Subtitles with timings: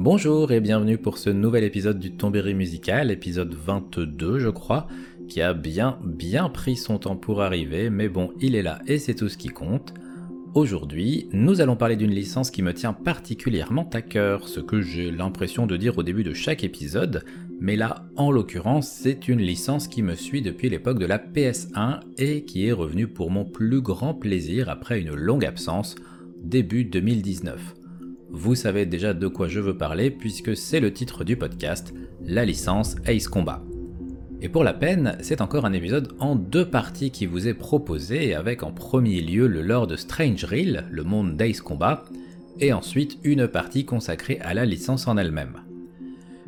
[0.00, 4.86] Bonjour et bienvenue pour ce nouvel épisode du Tombéry musical, épisode 22 je crois,
[5.28, 8.98] qui a bien bien pris son temps pour arriver, mais bon, il est là et
[8.98, 9.94] c'est tout ce qui compte.
[10.54, 15.10] Aujourd'hui, nous allons parler d'une licence qui me tient particulièrement à cœur, ce que j'ai
[15.10, 17.24] l'impression de dire au début de chaque épisode,
[17.58, 21.98] mais là, en l'occurrence, c'est une licence qui me suit depuis l'époque de la PS1
[22.18, 25.96] et qui est revenue pour mon plus grand plaisir après une longue absence,
[26.44, 27.74] début 2019
[28.30, 32.44] vous savez déjà de quoi je veux parler puisque c'est le titre du podcast, la
[32.44, 33.62] licence Ace Combat.
[34.40, 38.34] Et pour la peine, c'est encore un épisode en deux parties qui vous est proposé
[38.34, 42.04] avec en premier lieu le lore de Strange Reel, le monde d'Ace Combat,
[42.60, 45.62] et ensuite une partie consacrée à la licence en elle-même.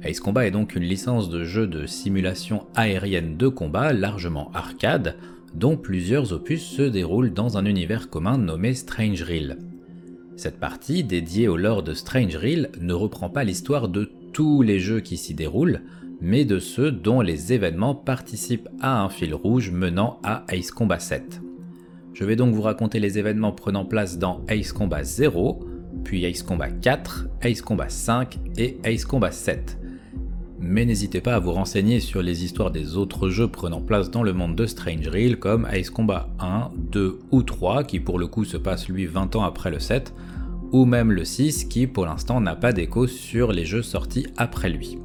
[0.04, 5.16] Ace Combat est donc une licence de jeu de simulation aérienne de combat largement arcade,
[5.54, 9.58] dont plusieurs opus se déroulent dans un univers commun nommé Strange Reel.
[10.40, 14.80] Cette partie, dédiée au lore de Strange Reel, ne reprend pas l'histoire de tous les
[14.80, 15.82] jeux qui s'y déroulent,
[16.22, 20.98] mais de ceux dont les événements participent à un fil rouge menant à Ace Combat
[20.98, 21.42] 7.
[22.14, 25.60] Je vais donc vous raconter les événements prenant place dans Ace Combat 0,
[26.04, 29.76] puis Ace Combat 4, Ace Combat 5 et Ace Combat 7.
[30.62, 34.22] Mais n'hésitez pas à vous renseigner sur les histoires des autres jeux prenant place dans
[34.22, 38.26] le monde de Strange Reel comme Ace Combat 1, 2 ou 3 qui pour le
[38.26, 40.14] coup se passe lui 20 ans après le 7,
[40.72, 44.70] ou même le 6 qui pour l'instant n'a pas d'écho sur les jeux sortis après
[44.70, 44.98] lui.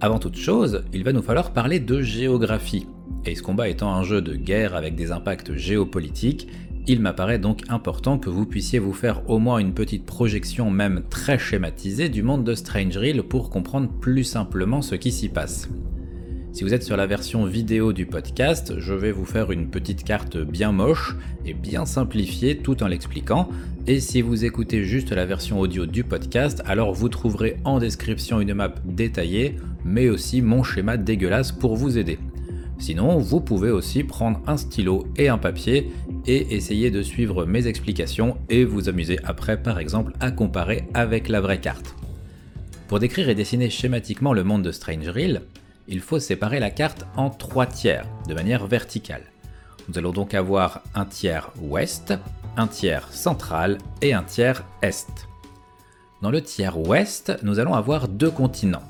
[0.00, 2.86] Avant toute chose, il va nous falloir parler de géographie.
[3.24, 6.48] Ace Combat étant un jeu de guerre avec des impacts géopolitiques,
[6.86, 11.02] il m'apparaît donc important que vous puissiez vous faire au moins une petite projection même
[11.08, 15.70] très schématisée du monde de Strange Reel pour comprendre plus simplement ce qui s'y passe.
[16.54, 20.04] Si vous êtes sur la version vidéo du podcast, je vais vous faire une petite
[20.04, 23.48] carte bien moche et bien simplifiée tout en l'expliquant.
[23.88, 28.40] Et si vous écoutez juste la version audio du podcast, alors vous trouverez en description
[28.40, 32.20] une map détaillée, mais aussi mon schéma dégueulasse pour vous aider.
[32.78, 35.90] Sinon, vous pouvez aussi prendre un stylo et un papier
[36.24, 41.28] et essayer de suivre mes explications et vous amuser après par exemple à comparer avec
[41.28, 41.96] la vraie carte.
[42.86, 45.42] Pour décrire et dessiner schématiquement le monde de Strange Reel,
[45.88, 49.24] il faut séparer la carte en trois tiers, de manière verticale.
[49.88, 52.14] Nous allons donc avoir un tiers ouest,
[52.56, 55.28] un tiers central et un tiers est.
[56.22, 58.82] Dans le tiers ouest, nous allons avoir deux continents.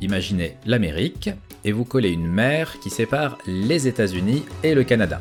[0.00, 1.30] Imaginez l'Amérique
[1.64, 5.20] et vous collez une mer qui sépare les États-Unis et le Canada.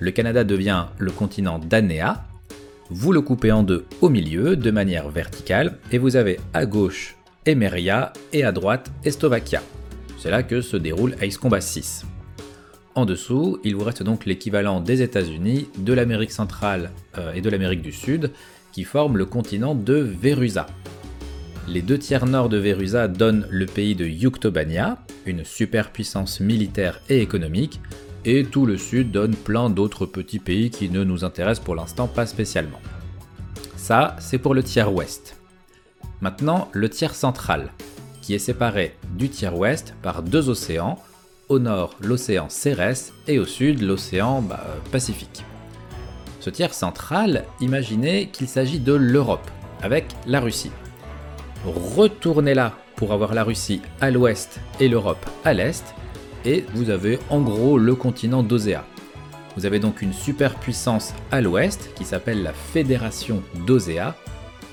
[0.00, 2.24] Le Canada devient le continent Danéa.
[2.90, 7.16] Vous le coupez en deux au milieu de manière verticale et vous avez à gauche
[7.46, 9.62] Emeria et à droite Estovaquia.
[10.20, 12.04] C'est là que se déroule Ace Combat 6.
[12.94, 17.48] En dessous, il vous reste donc l'équivalent des États-Unis, de l'Amérique centrale euh, et de
[17.48, 18.30] l'Amérique du Sud,
[18.70, 20.66] qui forment le continent de Verusa.
[21.68, 27.22] Les deux tiers nord de Verusa donnent le pays de Yuktobania, une superpuissance militaire et
[27.22, 27.80] économique,
[28.26, 32.08] et tout le sud donne plein d'autres petits pays qui ne nous intéressent pour l'instant
[32.08, 32.80] pas spécialement.
[33.74, 35.40] Ça, c'est pour le tiers ouest.
[36.20, 37.70] Maintenant, le tiers central
[38.34, 40.98] est séparé du tiers ouest par deux océans,
[41.48, 45.44] au nord l'océan Cérès et au sud l'océan bah, Pacifique.
[46.40, 49.50] Ce tiers central, imaginez qu'il s'agit de l'Europe,
[49.82, 50.70] avec la Russie.
[51.64, 55.94] Retournez là pour avoir la Russie à l'ouest et l'Europe à l'est,
[56.44, 58.84] et vous avez en gros le continent d'Osea.
[59.56, 64.14] Vous avez donc une superpuissance à l'ouest qui s'appelle la Fédération d'Osea,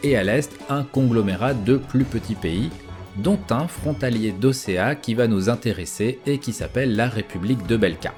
[0.03, 2.69] et à l'est un conglomérat de plus petits pays
[3.18, 8.14] dont un frontalier d'Océa qui va nous intéresser et qui s'appelle la République de Belka.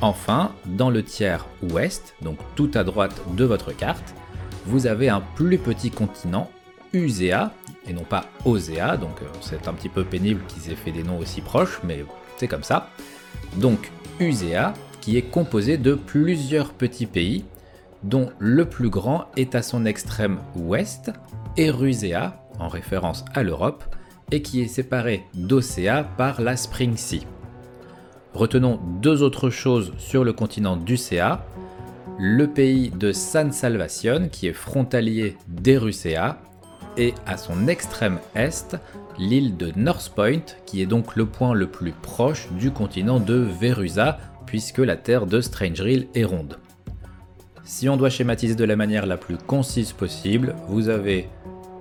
[0.00, 4.14] Enfin, dans le tiers ouest, donc tout à droite de votre carte,
[4.64, 6.50] vous avez un plus petit continent,
[6.92, 7.52] Usea,
[7.86, 11.02] et non pas Osea, donc euh, c'est un petit peu pénible qu'ils aient fait des
[11.02, 12.04] noms aussi proches, mais
[12.36, 12.90] c'est comme ça.
[13.56, 13.90] Donc
[14.20, 17.44] Usea, qui est composé de plusieurs petits pays,
[18.02, 21.10] dont le plus grand est à son extrême ouest,
[21.56, 23.84] Erusea, en référence à l'Europe,
[24.30, 27.26] et qui est séparé d'Océa par la Spring Sea.
[28.34, 31.44] Retenons deux autres choses sur le continent d'Ucea.
[32.18, 36.38] Le pays de San Salvation, qui est frontalier d'Erucea,
[36.96, 38.76] et à son extrême est,
[39.18, 43.34] l'île de North Point, qui est donc le point le plus proche du continent de
[43.34, 46.58] Verusa, puisque la terre de Strangeril est ronde.
[47.64, 51.28] Si on doit schématiser de la manière la plus concise possible, vous avez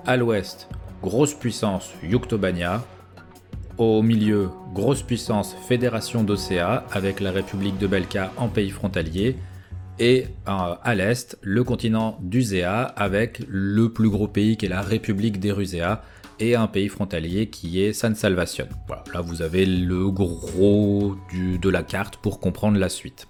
[0.07, 0.69] à l'ouest,
[1.03, 2.81] grosse puissance Yuktobania.
[3.77, 9.35] Au milieu, grosse puissance Fédération d'Océa avec la République de Belka en pays frontalier.
[9.99, 15.39] et à l'est, le continent d'Uzea avec le plus gros pays qui est la République
[15.39, 16.01] des Rusea
[16.39, 18.67] et un pays frontalier qui est San Salvation.
[18.87, 23.27] Voilà, là vous avez le gros de la carte pour comprendre la suite.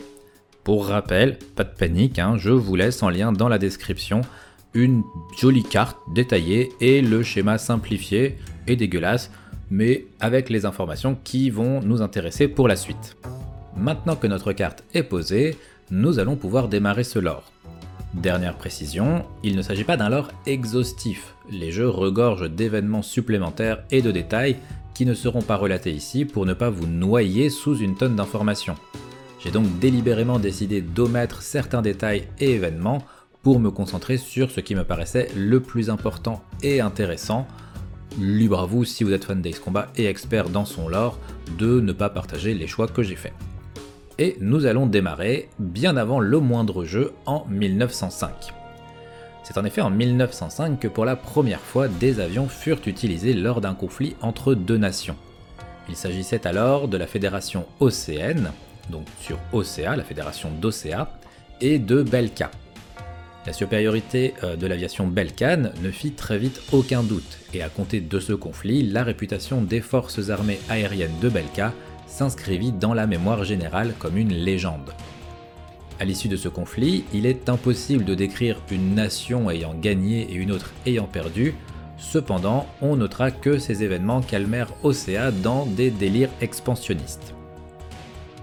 [0.63, 4.21] Pour rappel, pas de panique, hein, je vous laisse en lien dans la description
[4.73, 5.03] une
[5.37, 8.37] jolie carte détaillée et le schéma simplifié
[8.67, 9.31] et dégueulasse,
[9.69, 13.17] mais avec les informations qui vont nous intéresser pour la suite.
[13.75, 15.57] Maintenant que notre carte est posée,
[15.91, 17.51] nous allons pouvoir démarrer ce lore.
[18.13, 24.01] Dernière précision, il ne s'agit pas d'un lore exhaustif, les jeux regorgent d'événements supplémentaires et
[24.01, 24.57] de détails
[24.93, 28.75] qui ne seront pas relatés ici pour ne pas vous noyer sous une tonne d'informations.
[29.39, 33.03] J'ai donc délibérément décidé d'omettre certains détails et événements
[33.47, 37.47] pour me concentrer sur ce qui me paraissait le plus important et intéressant.
[38.19, 41.17] Libre à vous si vous êtes fan d'Ace Combat et expert dans son lore
[41.57, 43.31] de ne pas partager les choix que j'ai faits
[44.19, 48.53] et nous allons démarrer bien avant le moindre jeu en 1905.
[49.43, 53.61] C'est en effet en 1905 que pour la première fois des avions furent utilisés lors
[53.61, 55.15] d'un conflit entre deux nations.
[55.87, 58.51] Il s'agissait alors de la fédération Océane,
[58.89, 61.17] donc sur Océa, la fédération d'Océa,
[61.61, 62.51] et de Belka.
[63.47, 68.01] La supériorité euh, de l'aviation belkane ne fit très vite aucun doute, et à compter
[68.01, 71.73] de ce conflit, la réputation des forces armées aériennes de Belka
[72.07, 74.93] s'inscrivit dans la mémoire générale comme une légende.
[75.97, 80.35] À l'issue de ce conflit, il est impossible de décrire une nation ayant gagné et
[80.35, 81.55] une autre ayant perdu,
[81.97, 87.36] cependant on notera que ces événements calmèrent Océa dans des délires expansionnistes.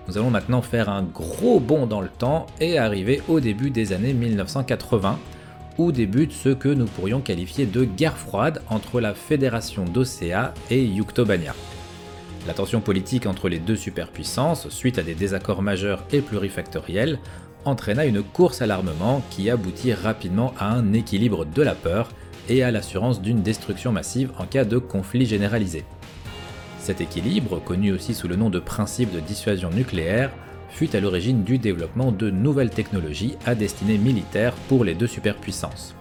[0.07, 3.93] Nous allons maintenant faire un gros bond dans le temps et arriver au début des
[3.93, 5.19] années 1980,
[5.79, 10.85] où débute ce que nous pourrions qualifier de guerre froide entre la Fédération d'Océa et
[10.85, 11.55] Yuktobania.
[12.47, 17.19] La tension politique entre les deux superpuissances, suite à des désaccords majeurs et plurifactoriels,
[17.65, 22.11] entraîna une course à l'armement qui aboutit rapidement à un équilibre de la peur
[22.51, 25.85] et à l'assurance d'une destruction massive en cas de conflit généralisé.
[26.85, 30.31] Cet équilibre, connu aussi sous le nom de principe de dissuasion nucléaire,
[30.69, 35.95] fut à l'origine du développement de nouvelles technologies à destinée militaire pour les deux superpuissances.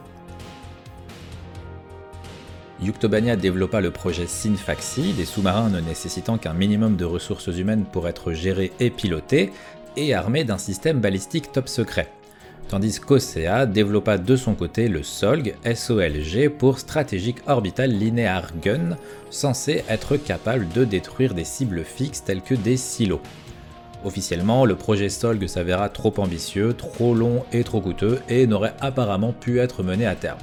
[2.82, 8.10] Yuktobania développa le projet Sinfaxi, des sous-marins ne nécessitant qu'un minimum de ressources humaines pour
[8.10, 9.54] être gérés et pilotés,
[9.96, 12.12] et armés d'un système balistique top secret.
[12.70, 18.98] Tandis qu'Ocea développa de son côté le SOLG, SOLG pour Strategic Orbital Linear Gun,
[19.30, 23.22] censé être capable de détruire des cibles fixes telles que des silos.
[24.06, 29.34] Officiellement, le projet SOLG s'avéra trop ambitieux, trop long et trop coûteux et n'aurait apparemment
[29.34, 30.40] pu être mené à terme.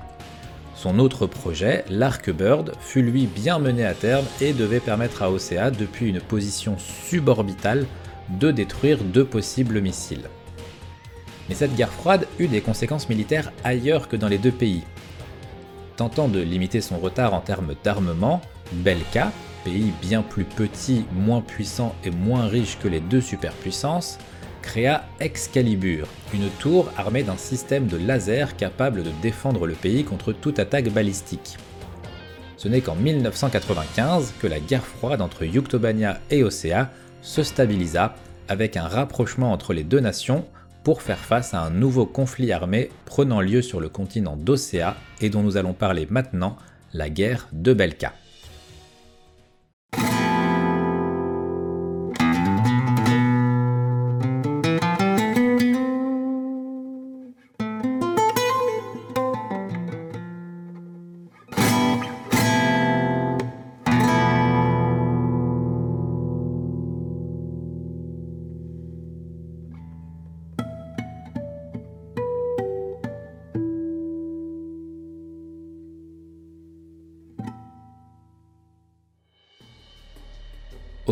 [0.75, 5.71] Son autre projet, l'Arkbird, fut lui bien mené à terme et devait permettre à Ocea,
[5.71, 7.85] depuis une position suborbitale,
[8.31, 10.31] de détruire deux possibles missiles.
[11.51, 14.85] Mais cette guerre froide eut des conséquences militaires ailleurs que dans les deux pays.
[15.97, 18.41] Tentant de limiter son retard en termes d'armement,
[18.73, 19.33] Belka,
[19.65, 24.19] pays bien plus petit, moins puissant et moins riche que les deux superpuissances,
[24.63, 30.33] créa Excalibur, une tour armée d'un système de laser capable de défendre le pays contre
[30.33, 31.57] toute attaque balistique.
[32.59, 36.93] Ce n'est qu'en 1995 que la guerre froide entre Yuktobania et Océa
[37.23, 38.15] se stabilisa
[38.47, 40.45] avec un rapprochement entre les deux nations
[40.83, 45.31] pour faire face à un nouveau conflit armé prenant lieu sur le continent d'Océa et
[45.31, 46.57] dont nous allons parler maintenant,
[46.93, 48.13] la guerre de Belka.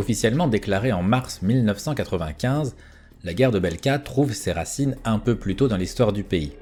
[0.08, 2.76] Officiellement déclarée en mars 1995,
[3.24, 6.54] la guerre de Belka trouve ses racines un peu plus tôt dans l'histoire du pays.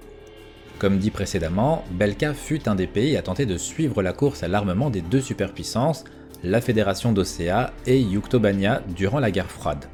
[0.80, 4.48] Comme dit précédemment, Belka fut un des pays à tenter de suivre la course à
[4.48, 6.02] l'armement des deux superpuissances,
[6.42, 9.84] la Fédération d'Océa et Yuktobania durant la guerre froide.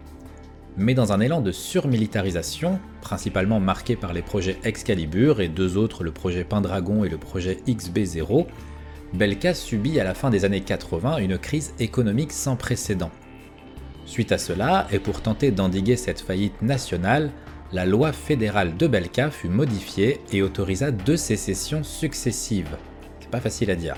[0.79, 6.05] Mais dans un élan de surmilitarisation, principalement marqué par les projets Excalibur et deux autres,
[6.05, 8.47] le projet Pendragon et le projet XB0,
[9.13, 13.11] Belka subit à la fin des années 80 une crise économique sans précédent.
[14.07, 17.31] Suite à cela, et pour tenter d'endiguer cette faillite nationale,
[17.73, 22.77] la loi fédérale de Belka fut modifiée et autorisa deux sécessions successives.
[23.21, 23.97] C'est pas facile à dire.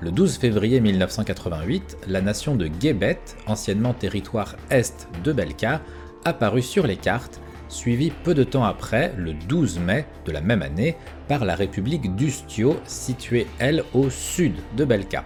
[0.00, 5.82] Le 12 février 1988, la nation de Guébet, anciennement territoire est de Belka,
[6.24, 10.62] apparut sur les cartes suivi peu de temps après, le 12 mai de la même
[10.62, 10.96] année,
[11.28, 15.24] par la République d'Ustio, située elle au sud de Belka.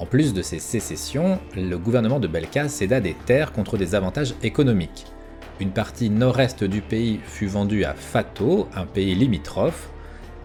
[0.00, 4.34] En plus de ces sécessions, le gouvernement de Belka céda des terres contre des avantages
[4.42, 5.06] économiques.
[5.60, 9.88] Une partie nord-est du pays fut vendue à Fato, un pays limitrophe,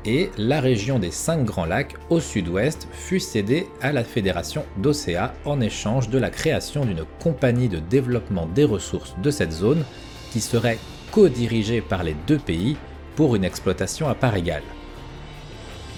[0.05, 5.33] et la région des cinq grands lacs au sud-ouest fut cédée à la fédération d'Océa
[5.45, 9.85] en échange de la création d'une compagnie de développement des ressources de cette zone
[10.31, 10.79] qui serait
[11.11, 12.75] co-dirigée par les deux pays
[13.15, 14.63] pour une exploitation à part égale.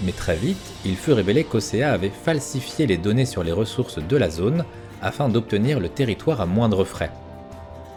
[0.04, 4.16] Mais très vite, il fut révélé qu'Océa avait falsifié les données sur les ressources de
[4.16, 4.64] la zone
[5.00, 7.10] afin d'obtenir le territoire à moindre frais.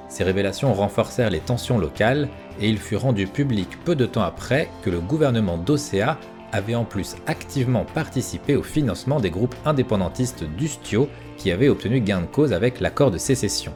[0.07, 2.29] Ces révélations renforcèrent les tensions locales
[2.59, 6.17] et il fut rendu public peu de temps après que le gouvernement d'Océa
[6.51, 12.21] avait en plus activement participé au financement des groupes indépendantistes d'Ustio qui avaient obtenu gain
[12.21, 13.73] de cause avec l'accord de sécession.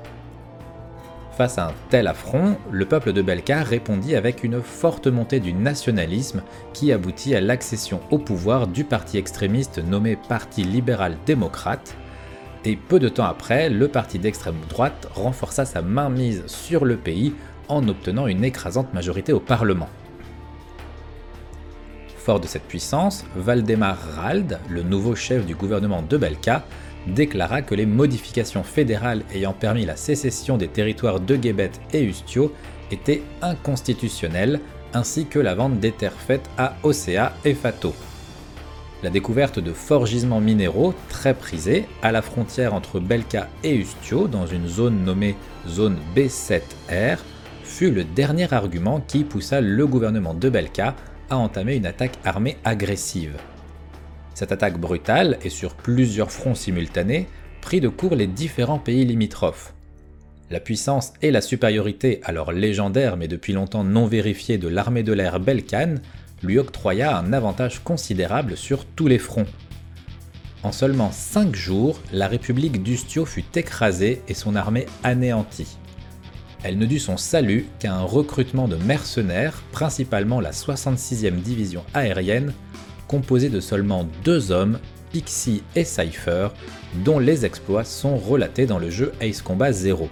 [1.38, 5.52] Face à un tel affront, le peuple de Belka répondit avec une forte montée du
[5.52, 11.96] nationalisme qui aboutit à l'accession au pouvoir du parti extrémiste nommé Parti libéral démocrate,
[12.66, 17.34] et peu de temps après, le parti d'extrême droite renforça sa mainmise sur le pays
[17.68, 19.90] en obtenant une écrasante majorité au Parlement.
[22.18, 26.63] Fort de cette puissance, Valdemar Rald, le nouveau chef du gouvernement de Belka,
[27.07, 32.53] déclara que les modifications fédérales ayant permis la sécession des territoires de Guébet et Ustio
[32.91, 34.60] étaient inconstitutionnelles,
[34.93, 37.93] ainsi que la vente des terres faites à Océa et Fato
[39.03, 44.27] la découverte de forts gisements minéraux très prisés à la frontière entre Belka et Ustio
[44.27, 45.36] dans une zone nommée
[45.67, 47.17] zone B7R
[47.63, 50.95] fut le dernier argument qui poussa le gouvernement de Belka
[51.29, 53.38] à entamer une attaque armée agressive.
[54.34, 57.28] Cette attaque brutale et sur plusieurs fronts simultanés
[57.62, 59.74] prit de court les différents pays limitrophes.
[60.50, 65.13] La puissance et la supériorité alors légendaire mais depuis longtemps non vérifiée de l'armée de
[65.13, 66.02] l'air belkane
[66.44, 69.48] lui octroya un avantage considérable sur tous les fronts.
[70.63, 75.78] En seulement 5 jours, la République d'Ustio fut écrasée et son armée anéantie.
[76.63, 82.54] Elle ne dut son salut qu'à un recrutement de mercenaires, principalement la 66e division aérienne,
[83.13, 84.79] composée de seulement deux hommes,
[85.12, 86.48] Pixie et Cypher,
[87.05, 90.10] dont les exploits sont relatés dans le jeu Ace Combat 0.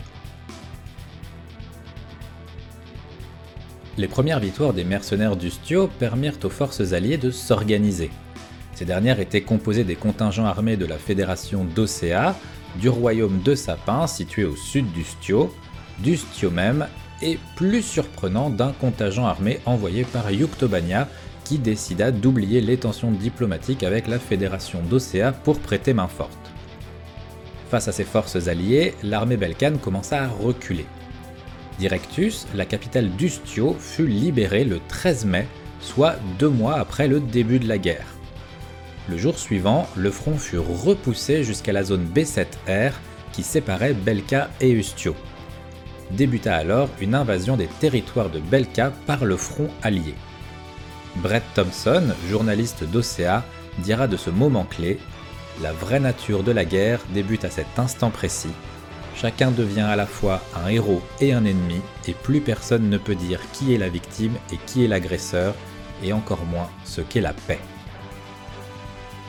[3.97, 8.11] Les premières victoires des mercenaires d'Ustio permirent aux forces alliées de s'organiser.
[8.75, 12.35] Ces dernières étaient composées des contingents armés de la Fédération d'Océa,
[12.75, 15.51] du royaume de Sapin situé au sud d'Ustio,
[16.03, 16.85] d'Ustio même,
[17.23, 21.07] et plus surprenant d'un contingent armé envoyé par Yuktobania
[21.57, 26.51] décida d'oublier les tensions diplomatiques avec la Fédération d'Océa pour prêter main forte.
[27.69, 30.85] Face à ces forces alliées, l'armée belkane commença à reculer.
[31.79, 35.47] Directus, la capitale d'Ustio, fut libérée le 13 mai,
[35.79, 38.07] soit deux mois après le début de la guerre.
[39.09, 42.91] Le jour suivant, le front fut repoussé jusqu'à la zone B7R
[43.31, 45.15] qui séparait Belka et Ustio.
[46.11, 50.13] Débuta alors une invasion des territoires de Belka par le front allié.
[51.17, 53.43] Brett Thompson, journaliste d'Océa,
[53.79, 54.97] dira de ce moment clé
[55.61, 58.53] La vraie nature de la guerre débute à cet instant précis
[59.15, 63.15] Chacun devient à la fois un héros et un ennemi, et plus personne ne peut
[63.15, 65.53] dire qui est la victime et qui est l'agresseur,
[66.01, 67.59] et encore moins ce qu'est la paix.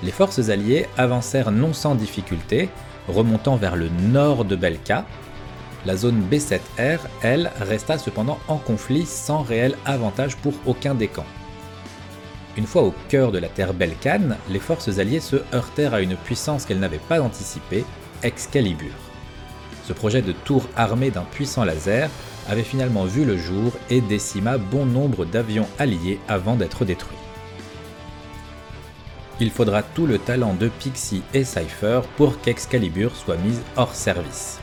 [0.05, 2.69] Les forces alliées avancèrent non sans difficulté,
[3.09, 5.05] remontant vers le nord de Belka.
[5.85, 11.27] La zone B7R, elle, resta cependant en conflit sans réel avantage pour aucun des camps.
[12.57, 16.17] Une fois au cœur de la terre belkane, les forces alliées se heurtèrent à une
[16.17, 17.85] puissance qu'elles n'avaient pas anticipée,
[18.23, 18.93] Excalibur.
[19.85, 22.11] Ce projet de tour armé d'un puissant laser
[22.49, 27.17] avait finalement vu le jour et décima bon nombre d'avions alliés avant d'être détruit.
[29.41, 34.61] Il faudra tout le talent de Pixie et Cypher pour qu'Excalibur soit mise hors service.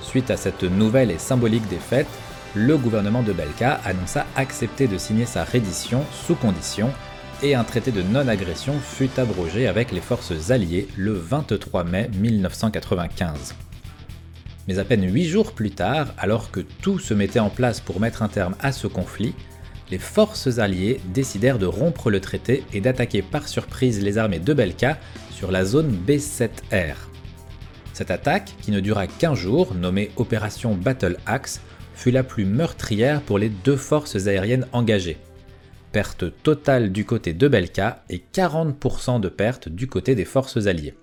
[0.00, 2.08] Suite à cette nouvelle et symbolique défaite,
[2.54, 6.90] le gouvernement de Belka annonça accepter de signer sa reddition sous condition
[7.42, 13.54] et un traité de non-agression fut abrogé avec les forces alliées le 23 mai 1995.
[14.68, 18.00] Mais à peine huit jours plus tard, alors que tout se mettait en place pour
[18.00, 19.34] mettre un terme à ce conflit,
[19.90, 24.54] les forces alliées décidèrent de rompre le traité et d'attaquer par surprise les armées de
[24.54, 24.98] Belka
[25.30, 26.94] sur la zone B7R.
[27.92, 31.60] Cette attaque, qui ne dura qu'un jour, nommée Opération Battle Axe,
[31.94, 35.18] fut la plus meurtrière pour les deux forces aériennes engagées.
[35.92, 40.94] Perte totale du côté de Belka et 40% de pertes du côté des forces alliées.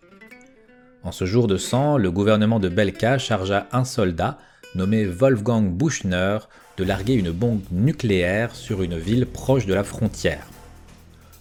[1.04, 4.38] En ce jour de sang, le gouvernement de Belka chargea un soldat,
[4.76, 6.38] nommé Wolfgang Buchner,
[6.78, 10.46] de larguer une bombe nucléaire sur une ville proche de la frontière.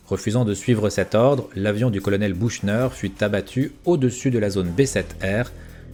[0.07, 4.73] Refusant de suivre cet ordre, l'avion du colonel Buchner fut abattu au-dessus de la zone
[4.77, 5.49] B7R,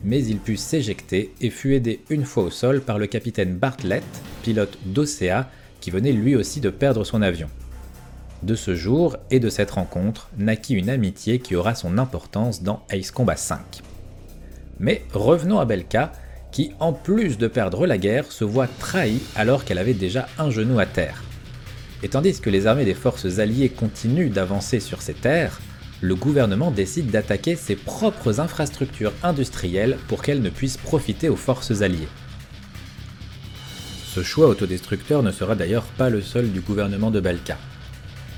[0.06, 4.04] mais il put s'éjecter et fut aidé une fois au sol par le capitaine Bartlett,
[4.42, 7.48] pilote d'Ocea, qui venait lui aussi de perdre son avion.
[8.44, 12.84] De ce jour et de cette rencontre naquit une amitié qui aura son importance dans
[12.88, 13.58] Ace Combat 5.
[14.78, 16.12] Mais revenons à Belka,
[16.52, 20.50] qui en plus de perdre la guerre se voit trahie alors qu'elle avait déjà un
[20.50, 21.24] genou à terre.
[22.04, 25.60] Et tandis que les armées des forces alliées continuent d'avancer sur ces terres,
[26.00, 31.82] le gouvernement décide d'attaquer ses propres infrastructures industrielles pour qu'elles ne puissent profiter aux forces
[31.82, 32.08] alliées.
[34.06, 37.58] Ce choix autodestructeur ne sera d'ailleurs pas le seul du gouvernement de Balka.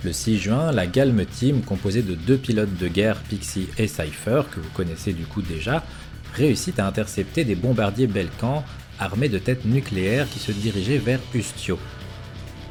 [0.04, 4.42] Le 6 juin, la Galme Team, composée de deux pilotes de guerre Pixie et Cypher,
[4.50, 5.84] que vous connaissez du coup déjà,
[6.34, 8.64] réussit à intercepter des bombardiers Belkan
[9.00, 11.78] armés de têtes nucléaires qui se dirigeaient vers Ustio.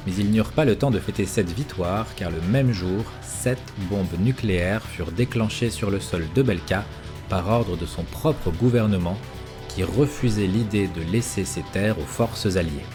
[0.07, 3.61] Mais ils n'eurent pas le temps de fêter cette victoire car le même jour, sept
[3.89, 6.85] bombes nucléaires furent déclenchées sur le sol de Belka
[7.27, 9.17] par ordre de son propre gouvernement
[9.67, 12.85] qui refusait l'idée de laisser ces terres aux forces alliées.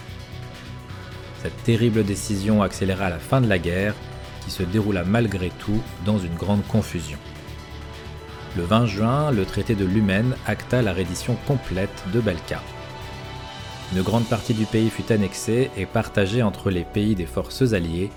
[1.42, 3.94] Cette terrible décision accéléra la fin de la guerre
[4.42, 7.18] qui se déroula malgré tout dans une grande confusion.
[8.56, 12.62] Le 20 juin, le traité de Lumen acta la reddition complète de Balka.
[13.94, 18.10] Une grande partie du pays fut annexée et partagée entre les pays des forces alliées,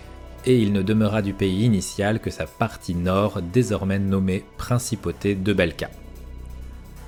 [0.45, 5.51] et il ne demeura du pays initial que sa partie nord, désormais nommée Principauté de
[5.51, 5.89] Belka.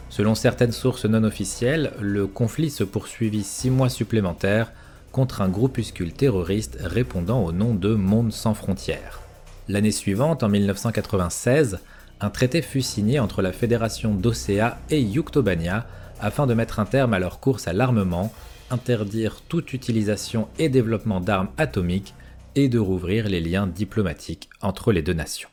[0.10, 4.74] Selon certaines sources non officielles, le conflit se poursuivit six mois supplémentaires
[5.14, 9.22] contre un groupuscule terroriste répondant au nom de Monde sans frontières.
[9.70, 11.80] L'année suivante, en 1996,
[12.20, 15.88] un traité fut signé entre la Fédération d'Océa et Yuktobania
[16.20, 18.34] afin de mettre un terme à leur course à l'armement,
[18.72, 22.14] interdire toute utilisation et développement d'armes atomiques
[22.56, 25.50] et de rouvrir les liens diplomatiques entre les deux nations.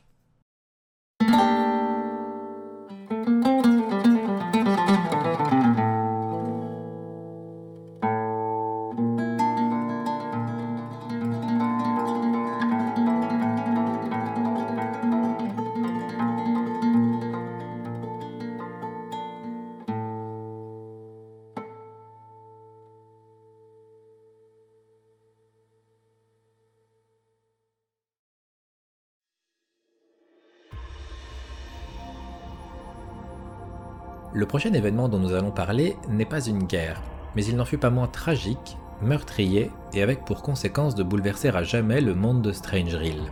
[34.55, 37.03] Prochain événement dont nous allons parler n'est pas une guerre,
[37.35, 41.65] mais il n'en fut pas moins tragique, meurtrier et avec pour conséquence de bouleverser à
[41.65, 43.23] jamais le monde de Stranger Hill.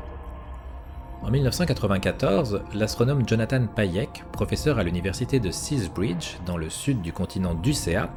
[1.23, 7.55] En 1994, l'astronome Jonathan Payek, professeur à l'université de Seasbridge, dans le sud du continent
[7.55, 8.11] d'Ucea,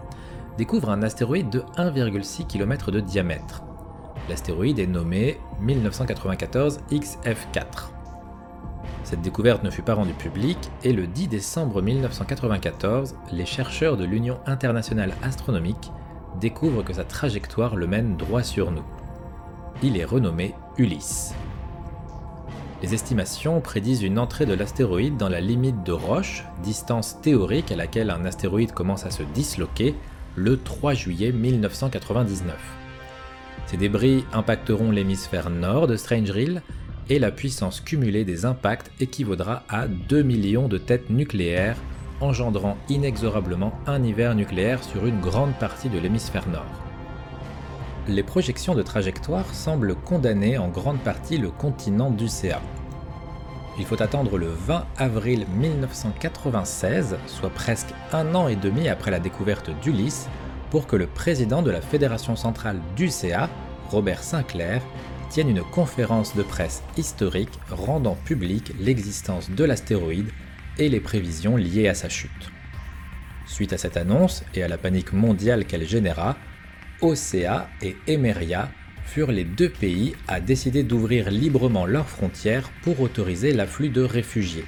[0.57, 3.61] découvre un astéroïde de 1,6 km de diamètre.
[4.29, 7.94] L'astéroïde est nommé 1994 XF4.
[9.15, 14.03] Cette découverte ne fut pas rendue publique et le 10 décembre 1994, les chercheurs de
[14.03, 15.89] l'Union internationale astronomique
[16.41, 18.83] découvrent que sa trajectoire le mène droit sur nous.
[19.81, 21.33] Il est renommé Ulysse.
[22.83, 27.77] Les estimations prédisent une entrée de l'astéroïde dans la limite de Roche, distance théorique à
[27.77, 29.95] laquelle un astéroïde commence à se disloquer,
[30.35, 32.53] le 3 juillet 1999.
[33.65, 36.61] Ces débris impacteront l'hémisphère nord de Strange Hill
[37.09, 41.77] et la puissance cumulée des impacts équivaudra à 2 millions de têtes nucléaires,
[42.21, 46.65] engendrant inexorablement un hiver nucléaire sur une grande partie de l'hémisphère nord.
[48.07, 52.61] Les projections de trajectoire semblent condamner en grande partie le continent d'Ucea.
[53.77, 59.19] Il faut attendre le 20 avril 1996, soit presque un an et demi après la
[59.19, 60.29] découverte d'Ulysse,
[60.69, 63.49] pour que le président de la Fédération centrale d'Ucea,
[63.89, 64.81] Robert Sinclair,
[65.29, 70.29] tiennent une conférence de presse historique rendant publique l'existence de l'astéroïde
[70.77, 72.51] et les prévisions liées à sa chute.
[73.45, 76.37] Suite à cette annonce et à la panique mondiale qu'elle généra,
[77.01, 78.69] Océa et Emeria
[79.05, 84.65] furent les deux pays à décider d'ouvrir librement leurs frontières pour autoriser l'afflux de réfugiés.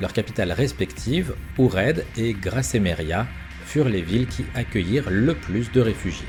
[0.00, 3.26] Leurs capitales respectives, Oured et Gracemeria,
[3.64, 6.26] furent les villes qui accueillirent le plus de réfugiés.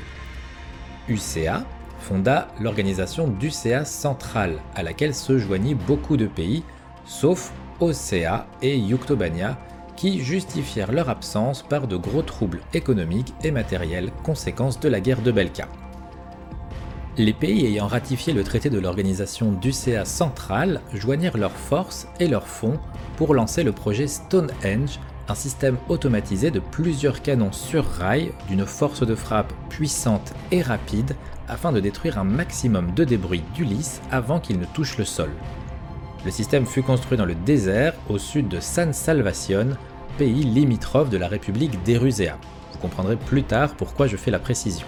[2.08, 6.62] Fonda l'organisation d'UCA Central, à laquelle se joignit beaucoup de pays,
[7.04, 9.58] sauf Ocea et Yuktobania,
[9.94, 15.20] qui justifièrent leur absence par de gros troubles économiques et matériels conséquences de la guerre
[15.20, 15.68] de Belka.
[17.18, 22.46] Les pays ayant ratifié le traité de l'organisation d'UCA Central joignirent leurs forces et leurs
[22.46, 22.78] fonds
[23.16, 29.04] pour lancer le projet Stonehenge, un système automatisé de plusieurs canons sur rail d'une force
[29.06, 31.14] de frappe puissante et rapide
[31.48, 35.30] afin de détruire un maximum de débris d'Ulysse avant qu'il ne touche le sol.
[36.24, 39.68] Le système fut construit dans le désert au sud de San Salvacion,
[40.18, 42.38] pays limitrophe de la République d'Erusea.
[42.72, 44.86] Vous comprendrez plus tard pourquoi je fais la précision.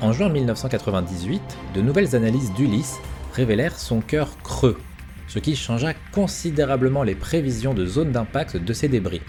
[0.00, 1.42] En juin 1998,
[1.74, 2.98] de nouvelles analyses d'Ulysse
[3.32, 4.78] révélèrent son cœur creux,
[5.26, 9.22] ce qui changea considérablement les prévisions de zone d'impact de ces débris.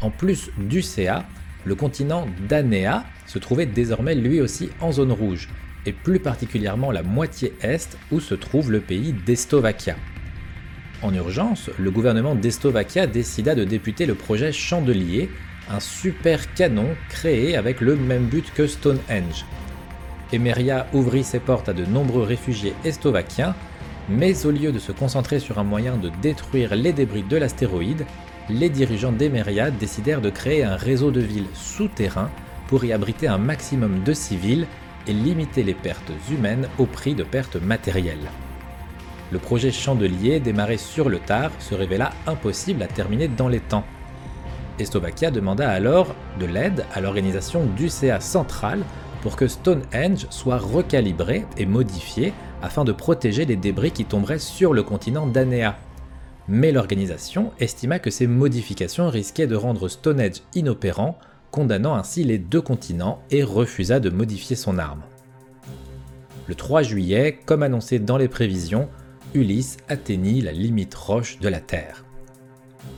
[0.00, 1.24] En plus du CA,
[1.64, 3.04] le continent d'Anéa
[3.36, 5.50] se trouvait désormais lui aussi en zone rouge,
[5.84, 9.96] et plus particulièrement la moitié est où se trouve le pays d'Estovaquia.
[11.02, 15.28] En urgence, le gouvernement d'Estovaquia décida de députer le projet Chandelier,
[15.68, 19.44] un super canon créé avec le même but que Stonehenge.
[20.32, 23.54] Emeria ouvrit ses portes à de nombreux réfugiés estovaquiens,
[24.08, 28.06] mais au lieu de se concentrer sur un moyen de détruire les débris de l'astéroïde,
[28.48, 32.30] les dirigeants d'Emeria décidèrent de créer un réseau de villes souterrains
[32.68, 34.66] pour y abriter un maximum de civils
[35.06, 38.30] et limiter les pertes humaines au prix de pertes matérielles.
[39.32, 43.84] Le projet Chandelier, démarré sur le tard, se révéla impossible à terminer dans les temps.
[44.78, 48.84] Estovaquia demanda alors de l'aide à l'organisation d'UCA centrale
[49.22, 54.72] pour que Stonehenge soit recalibré et modifié afin de protéger les débris qui tomberaient sur
[54.72, 55.76] le continent d'Anéa.
[56.48, 61.18] Mais l'organisation estima que ces modifications risquaient de rendre Stonehenge inopérant
[61.56, 65.00] condamnant ainsi les deux continents et refusa de modifier son arme.
[66.48, 68.90] Le 3 juillet, comme annoncé dans les prévisions,
[69.32, 72.04] Ulysse atteignit la limite roche de la Terre.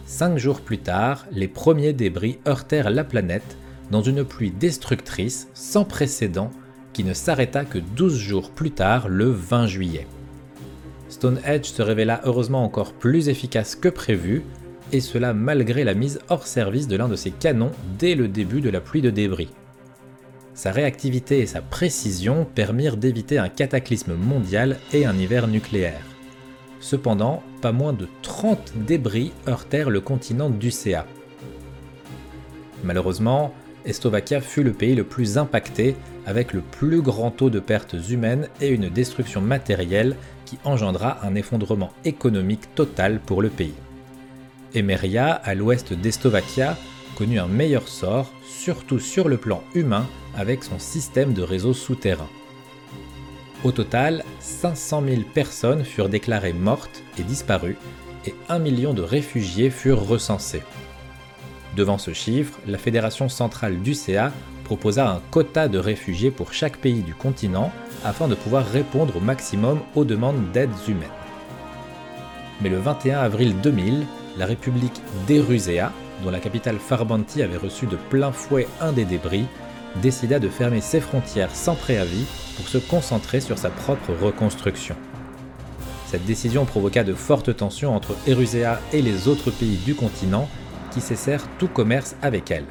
[0.07, 3.57] Cinq jours plus tard, les premiers débris heurtèrent la planète
[3.93, 6.51] dans une pluie destructrice sans précédent
[6.93, 10.09] qui ne s'arrêta que 12 jours plus tard, le 20 juillet.
[11.09, 14.43] Stonehenge se révéla heureusement encore plus efficace que prévu
[14.93, 18.61] et cela malgré la mise hors service de l'un de ses canons dès le début
[18.61, 19.51] de la pluie de débris.
[20.55, 26.03] Sa réactivité et sa précision permirent d'éviter un cataclysme mondial et un hiver nucléaire.
[26.81, 31.07] Cependant, pas moins de 30 débris heurtèrent le continent d'Ucea.
[32.85, 33.53] Malheureusement,
[33.85, 35.97] Estovaquia fut le pays le plus impacté,
[36.27, 41.35] avec le plus grand taux de pertes humaines et une destruction matérielle qui engendra un
[41.35, 43.75] effondrement économique total pour le pays.
[44.75, 46.77] Emeria, à l'ouest d'Estovaquia,
[47.17, 52.29] connut un meilleur sort, surtout sur le plan humain, avec son système de réseau souterrain.
[53.65, 57.77] Au total, 500 000 personnes furent déclarées mortes et disparues,
[58.27, 60.63] et 1 million de réfugiés furent recensés.
[61.77, 64.33] Devant ce chiffre, la Fédération centrale d'UCA
[64.65, 67.73] proposa un quota de réfugiés pour chaque pays du continent
[68.05, 71.09] afin de pouvoir répondre au maximum aux demandes d'aides humaines.
[72.61, 74.07] Mais le 21 avril 2000,
[74.39, 79.47] la République d'Erusea, dont la capitale Farbanti avait reçu de plein fouet un des débris,
[80.01, 82.25] décida de fermer ses frontières sans préavis
[82.57, 84.95] pour se concentrer sur sa propre reconstruction.
[86.07, 90.49] Cette décision provoqua de fortes tensions entre Erusea et les autres pays du continent
[90.93, 92.65] qui cessèrent tout commerce avec elle.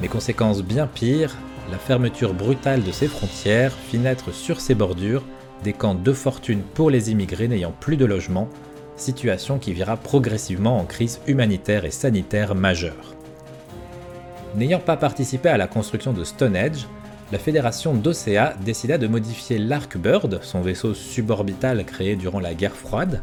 [0.00, 1.34] Mais conséquence bien pire,
[1.70, 5.24] la fermeture brutale de ses frontières fit naître sur ses bordures
[5.64, 8.48] des camps de fortune pour les immigrés n'ayant plus de logement
[8.96, 13.14] situation qui vira progressivement en crise humanitaire et sanitaire majeure.
[14.56, 16.86] N'ayant pas participé à la construction de Stonehenge,
[17.32, 23.22] la fédération d'Océa décida de modifier l'Arkbird, son vaisseau suborbital créé durant la guerre froide,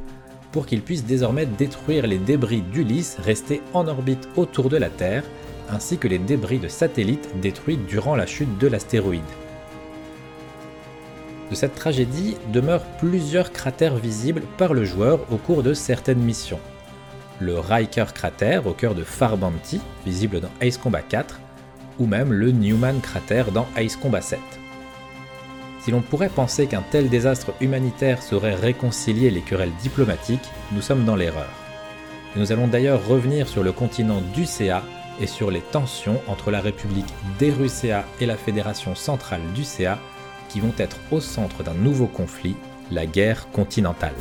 [0.51, 5.23] pour qu'il puisse désormais détruire les débris d'Ulysse restés en orbite autour de la Terre,
[5.69, 9.21] ainsi que les débris de satellites détruits durant la chute de l'astéroïde.
[11.53, 16.59] De cette tragédie demeurent plusieurs cratères visibles par le joueur au cours de certaines missions.
[17.39, 21.39] Le Riker cratère au cœur de Farbanti, visible dans Ace Combat 4,
[21.99, 24.39] ou même le Newman cratère dans Ace Combat 7.
[25.79, 31.05] Si l'on pourrait penser qu'un tel désastre humanitaire saurait réconcilier les querelles diplomatiques, nous sommes
[31.05, 31.51] dans l'erreur.
[32.35, 34.81] nous allons d'ailleurs revenir sur le continent d'Ucea
[35.21, 39.99] et sur les tensions entre la République d'Erucea et la Fédération centrale d'Ucea
[40.53, 42.55] qui vont être au centre d'un nouveau conflit,
[42.91, 44.13] la guerre continentale.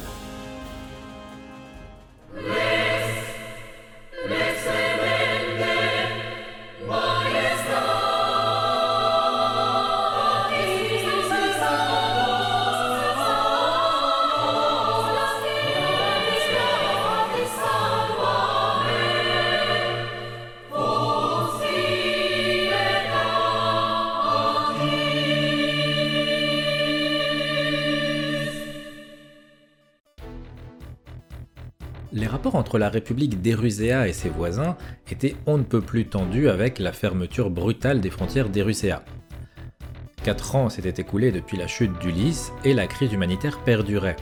[32.14, 34.76] Les rapports entre la République d'Erusea et ses voisins
[35.10, 39.02] étaient on ne peut plus tendus avec la fermeture brutale des frontières d'Erusea.
[40.22, 44.16] Quatre ans s'étaient écoulés depuis la chute d'Ulysse et la crise humanitaire perdurait.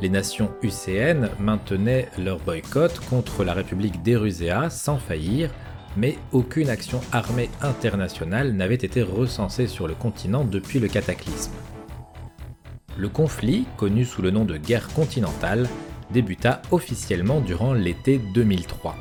[0.00, 5.50] Les nations UCN maintenaient leur boycott contre la République d'Erusea sans faillir,
[5.98, 11.52] mais aucune action armée internationale n'avait été recensée sur le continent depuis le cataclysme.
[12.96, 15.68] Le conflit, connu sous le nom de guerre continentale,
[16.12, 18.96] débuta officiellement durant l'été 2003.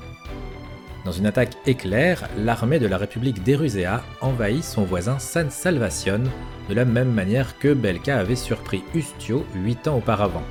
[1.06, 6.24] Dans une attaque éclair, l'armée de la République d'Erusea envahit son voisin San Salvation
[6.67, 10.43] de la même manière que Belka avait surpris Ustio 8 ans auparavant.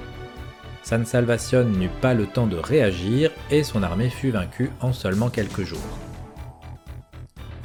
[0.83, 5.29] San Salvation n'eut pas le temps de réagir et son armée fut vaincue en seulement
[5.29, 5.99] quelques jours.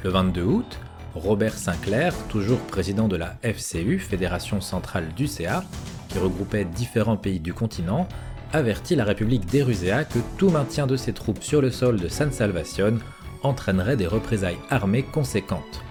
[0.02, 0.78] Le 22 août,
[1.14, 5.64] Robert Sinclair, toujours président de la FCU, Fédération centrale du CA,
[6.08, 8.06] qui regroupait différents pays du continent,
[8.54, 12.30] avertit la République d'Erusea que tout maintien de ses troupes sur le sol de San
[12.30, 12.98] Salvation
[13.42, 15.82] entraînerait des représailles armées conséquentes.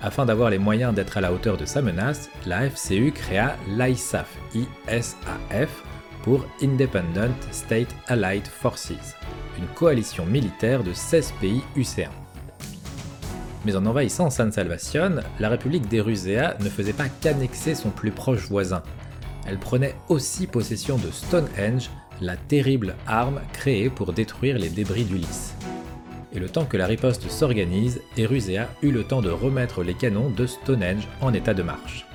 [0.00, 4.28] Afin d'avoir les moyens d'être à la hauteur de sa menace, la FCU créa l'ISAF,
[4.54, 5.82] ISAF,
[6.22, 9.16] pour Independent State Allied Forces,
[9.58, 12.08] une coalition militaire de 16 pays UC1.
[13.64, 18.46] Mais en envahissant San Salvation, la République d'Erusea ne faisait pas qu'annexer son plus proche
[18.48, 18.84] voisin,
[19.48, 25.54] elle prenait aussi possession de Stonehenge, la terrible arme créée pour détruire les débris d'Ulysse.
[26.32, 30.30] Et le temps que la riposte s'organise, Erusea eut le temps de remettre les canons
[30.30, 32.06] de Stonehenge en état de marche.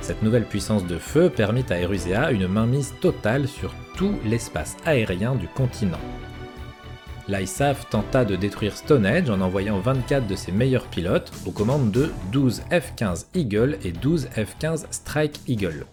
[0.00, 5.34] Cette nouvelle puissance de feu permit à Erusea une mainmise totale sur tout l'espace aérien
[5.34, 6.00] du continent.
[7.28, 12.10] L'ISAF tenta de détruire Stonehenge en envoyant 24 de ses meilleurs pilotes aux commandes de
[12.32, 15.84] 12 F-15 Eagle et 12 F-15 Strike Eagle.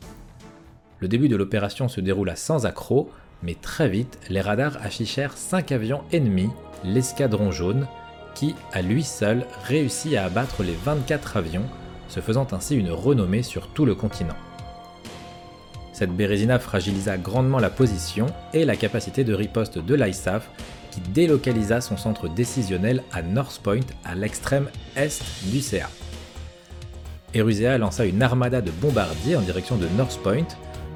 [1.05, 3.11] Le début de l'opération se déroula sans accroc,
[3.43, 6.49] mais très vite, les radars affichèrent 5 avions ennemis,
[6.83, 7.85] l'escadron jaune,
[8.33, 11.67] qui, à lui seul, réussit à abattre les 24 avions,
[12.07, 14.33] se faisant ainsi une renommée sur tout le continent.
[15.93, 20.49] Cette bérésina fragilisa grandement la position et la capacité de riposte de l'ISAF,
[20.89, 25.87] qui délocalisa son centre décisionnel à North Point, à l'extrême est du CA.
[27.35, 30.47] Erusea lança une armada de bombardiers en direction de North Point,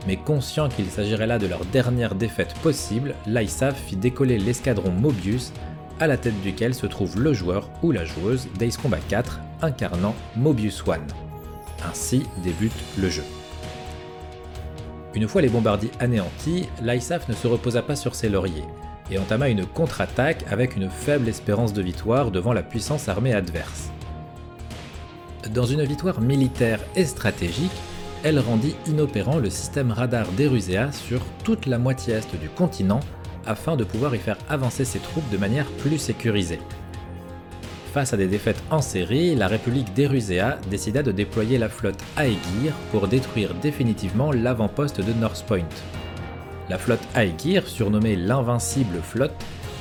[0.08, 5.52] mais conscient qu'il s'agirait là de leur dernière défaite possible, l'ISAF fit décoller l'escadron Mobius,
[6.00, 10.16] à la tête duquel se trouve le joueur ou la joueuse d'Ace Combat 4 incarnant
[10.36, 11.06] Mobius One.
[11.90, 13.24] Ainsi débute le jeu.
[15.16, 18.66] Une fois les bombardiers anéantis, l'ISAF ne se reposa pas sur ses lauriers
[19.12, 23.90] et entama une contre-attaque avec une faible espérance de victoire devant la puissance armée adverse.
[25.52, 27.72] Dans une victoire militaire et stratégique,
[28.24, 33.00] elle rendit inopérant le système radar d'Erusea sur toute la moitié est du continent
[33.46, 36.60] afin de pouvoir y faire avancer ses troupes de manière plus sécurisée.
[37.94, 42.74] Face à des défaites en série, la République d'Erusea décida de déployer la flotte Aegir
[42.92, 45.68] pour détruire définitivement l'avant-poste de North Point.
[46.70, 49.34] La flotte Aegir, surnommée l'invincible flotte,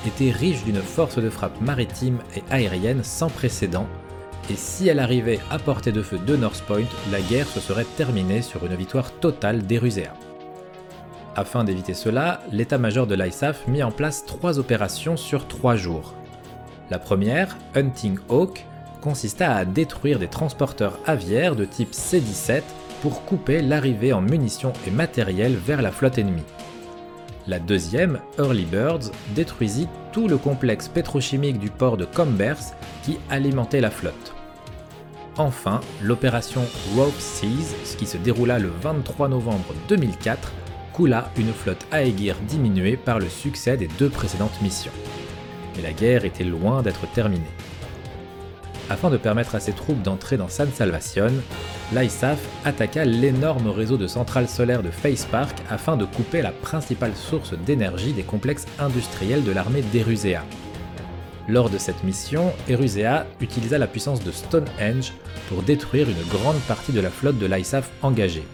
[0.07, 3.87] était riche d'une force de frappe maritime et aérienne sans précédent
[4.51, 7.87] et si elle arrivait à portée de feu de North Point, la guerre se serait
[7.97, 10.15] terminée sur une victoire totale d'Erusea.
[11.37, 16.15] Afin d'éviter cela, l'état-major de l'ISAF mit en place trois opérations sur trois jours.
[16.91, 18.65] La première, Hunting Hawk,
[19.03, 22.63] consista à détruire des transporteurs aviaires de type C-17
[23.03, 26.43] pour couper l'arrivée en munitions et matériel vers la flotte ennemie.
[27.47, 33.81] La deuxième, Early Birds, détruisit tout le complexe pétrochimique du port de Combers qui alimentait
[33.81, 34.35] la flotte.
[35.39, 36.63] Enfin, l'opération
[36.97, 40.51] Rope Seas, qui se déroula le 23 novembre 2004,
[40.93, 44.91] coula une flotte Aegir diminuée par le succès des deux précédentes missions.
[45.77, 47.45] Mais la guerre était loin d'être terminée.
[48.91, 51.31] Afin de permettre à ses troupes d'entrer dans San Salvation,
[51.93, 57.15] l'ISAF attaqua l'énorme réseau de centrales solaires de Face Park afin de couper la principale
[57.15, 60.43] source d'énergie des complexes industriels de l'armée d'Erusea,
[61.49, 65.15] lors de cette mission, Erusea utilisa la puissance de Stonehenge
[65.49, 68.47] pour détruire une grande partie de la flotte de l'ISAF engagée.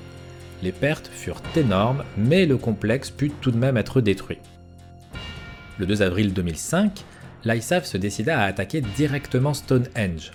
[0.62, 4.38] Les pertes furent énormes, mais le complexe put tout de même être détruit.
[5.78, 7.04] Le 2 avril 2005,
[7.44, 10.30] l'ISAF se décida à attaquer directement Stonehenge.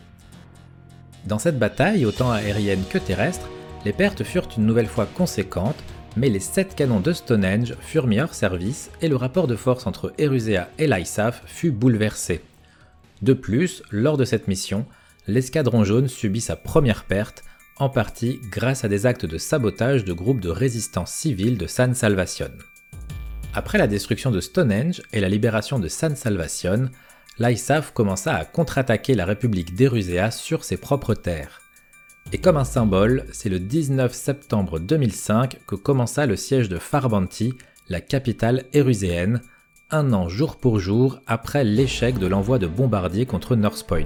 [1.26, 3.48] Dans cette bataille, autant aérienne que terrestre,
[3.86, 5.82] les pertes furent une nouvelle fois conséquentes,
[6.18, 9.88] mais les 7 canons de Stonehenge furent mis hors service et le rapport de force
[9.88, 12.42] entre Erusea et l'ISAF fut bouleversé.
[13.22, 14.86] De plus, lors de cette mission,
[15.28, 17.44] l'escadron jaune subit sa première perte,
[17.78, 21.94] en partie grâce à des actes de sabotage de groupes de résistance civile de San
[21.94, 22.52] Salvation.
[23.54, 26.90] Après la destruction de Stonehenge et la libération de San Salvation,
[27.40, 31.62] l'ISAF commença à contre-attaquer la République d'Erusea sur ses propres terres.
[32.32, 37.54] Et comme un symbole, c'est le 19 septembre 2005 que commença le siège de Farbanti,
[37.88, 39.42] la capitale éruséenne,
[39.92, 44.06] un an jour pour jour après l'échec de l'envoi de bombardiers contre North Point.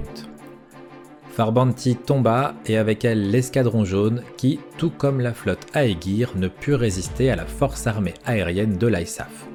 [1.30, 6.74] Farbanti tomba et avec elle l'escadron jaune qui, tout comme la flotte Aegir, ne put
[6.74, 9.46] résister à la force armée aérienne de l'ISAF.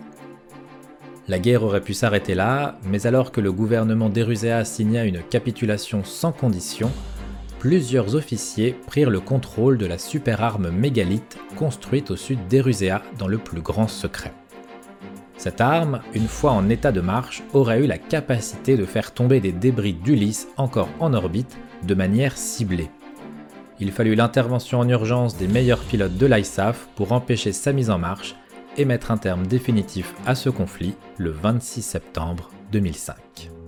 [1.28, 6.04] La guerre aurait pu s'arrêter là, mais alors que le gouvernement d'Erusea signa une capitulation
[6.04, 6.92] sans condition,
[7.58, 13.40] plusieurs officiers prirent le contrôle de la super-arme mégalith construite au sud d'Erusea dans le
[13.40, 14.34] plus grand secret.
[15.40, 19.40] Cette arme, une fois en état de marche, aurait eu la capacité de faire tomber
[19.40, 22.90] des débris d'Ulysse encore en orbite de manière ciblée.
[23.80, 27.98] Il fallut l'intervention en urgence des meilleurs pilotes de l'ISAF pour empêcher sa mise en
[27.98, 28.36] marche
[28.76, 33.59] et mettre un terme définitif à ce conflit le 26 septembre 2005.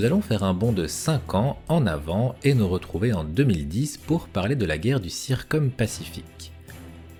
[0.00, 3.98] Nous allons faire un bond de 5 ans en avant et nous retrouver en 2010
[3.98, 6.52] pour parler de la guerre du Circum-Pacifique.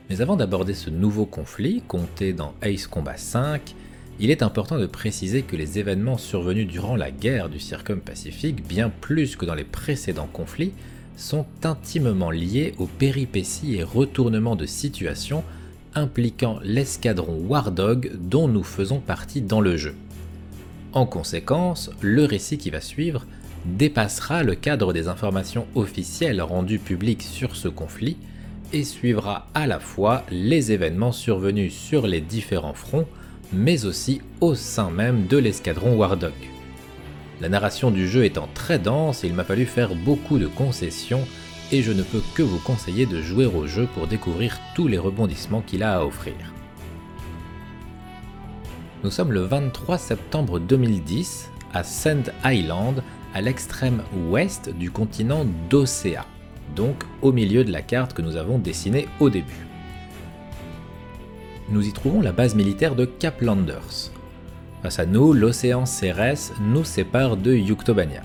[0.09, 3.75] Mais avant d'aborder ce nouveau conflit, compté dans Ace Combat 5,
[4.19, 8.89] il est important de préciser que les événements survenus durant la guerre du Circum-Pacifique, bien
[8.89, 10.73] plus que dans les précédents conflits,
[11.19, 15.45] sont intimement liés aux péripéties et retournements de situation
[15.95, 19.95] impliquant l'escadron War Dog dont nous faisons partie dans le jeu.
[20.93, 23.25] En conséquence, le récit qui va suivre
[23.65, 28.17] dépassera le cadre des informations officielles rendues publiques sur ce conflit
[28.73, 33.07] et suivra à la fois les événements survenus sur les différents fronts,
[33.53, 36.33] mais aussi au sein même de l'escadron War Dog.
[37.41, 41.25] La narration du jeu étant très dense, il m'a fallu faire beaucoup de concessions
[41.73, 44.99] et je ne peux que vous conseiller de jouer au jeu pour découvrir tous les
[44.99, 46.35] rebondissements qu'il a à offrir.
[49.03, 56.27] Nous sommes le 23 septembre 2010 à Sand Island, à l'extrême ouest du continent d'Océa,
[56.77, 59.67] donc au milieu de la carte que nous avons dessinée au début.
[61.71, 64.11] Nous y trouvons la base militaire de Caplanders.
[64.83, 68.21] Face à nous, l'océan Cérès nous sépare de Yuktobania.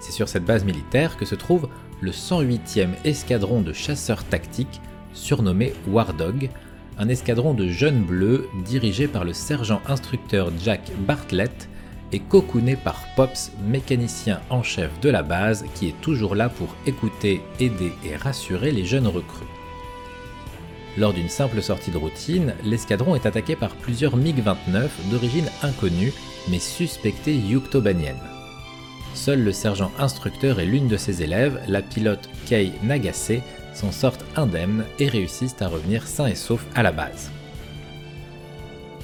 [0.00, 1.68] C'est sur cette base militaire que se trouve
[2.00, 4.80] le 108e escadron de chasseurs tactiques,
[5.12, 6.48] surnommé War Dog,
[6.98, 11.68] un escadron de jeunes bleus dirigé par le sergent instructeur Jack Bartlett
[12.12, 16.68] et cocooné par Pops, mécanicien en chef de la base qui est toujours là pour
[16.86, 19.46] écouter, aider et rassurer les jeunes recrues.
[20.96, 26.12] Lors d'une simple sortie de routine, l'escadron est attaqué par plusieurs MiG-29 d'origine inconnue
[26.48, 28.16] mais suspectée yuktobanienne.
[29.12, 33.42] Seul le sergent instructeur et l'une de ses élèves, la pilote Kei Nagase,
[33.76, 37.30] s'en sortent indemnes et réussissent à revenir sains et saufs à la base.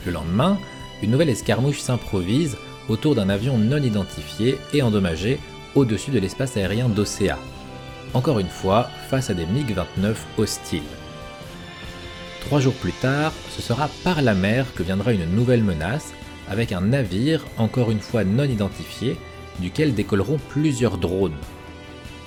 [0.07, 0.59] Le lendemain,
[1.03, 2.57] une nouvelle escarmouche s'improvise
[2.89, 5.39] autour d'un avion non identifié et endommagé
[5.75, 7.39] au-dessus de l'espace aérien d'Océa.
[8.15, 10.83] Encore une fois, face à des MiG-29 hostiles.
[12.41, 16.13] Trois jours plus tard, ce sera par la mer que viendra une nouvelle menace,
[16.49, 19.17] avec un navire, encore une fois non identifié,
[19.61, 21.37] duquel décolleront plusieurs drones,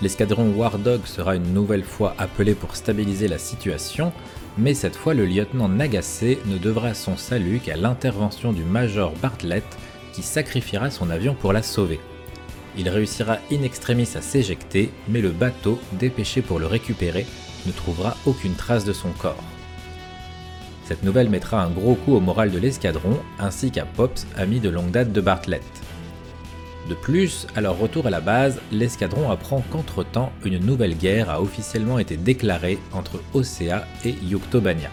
[0.02, 4.12] L'escadron War Dog sera une nouvelle fois appelé pour stabiliser la situation,
[4.58, 9.66] mais cette fois le lieutenant Nagase ne devra son salut qu'à l'intervention du major Bartlett
[10.14, 12.00] qui sacrifiera son avion pour la sauver.
[12.78, 17.26] Il réussira in extremis à s'éjecter, mais le bateau, dépêché pour le récupérer,
[17.66, 19.44] ne trouvera aucune trace de son corps.
[20.84, 24.70] Cette nouvelle mettra un gros coup au moral de l'escadron ainsi qu'à Pops, ami de
[24.70, 25.64] longue date de Bartlett.
[26.90, 31.42] De plus, à leur retour à la base, l'escadron apprend qu'entre-temps, une nouvelle guerre a
[31.42, 34.92] officiellement été déclarée entre Ocea et Yuktobania.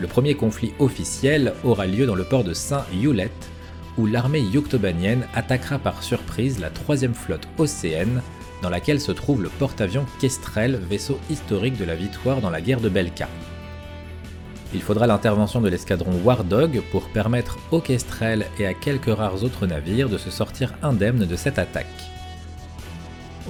[0.00, 3.30] Le premier conflit officiel aura lieu dans le port de Saint-Yulet,
[3.98, 8.22] où l'armée yuktobanienne attaquera par surprise la troisième flotte océenne,
[8.62, 12.80] dans laquelle se trouve le porte-avions Kestrel, vaisseau historique de la victoire dans la guerre
[12.80, 13.28] de Belka.
[14.74, 19.42] Il faudra l'intervention de l'escadron War Dog pour permettre au Kestrel et à quelques rares
[19.42, 21.86] autres navires de se sortir indemnes de cette attaque.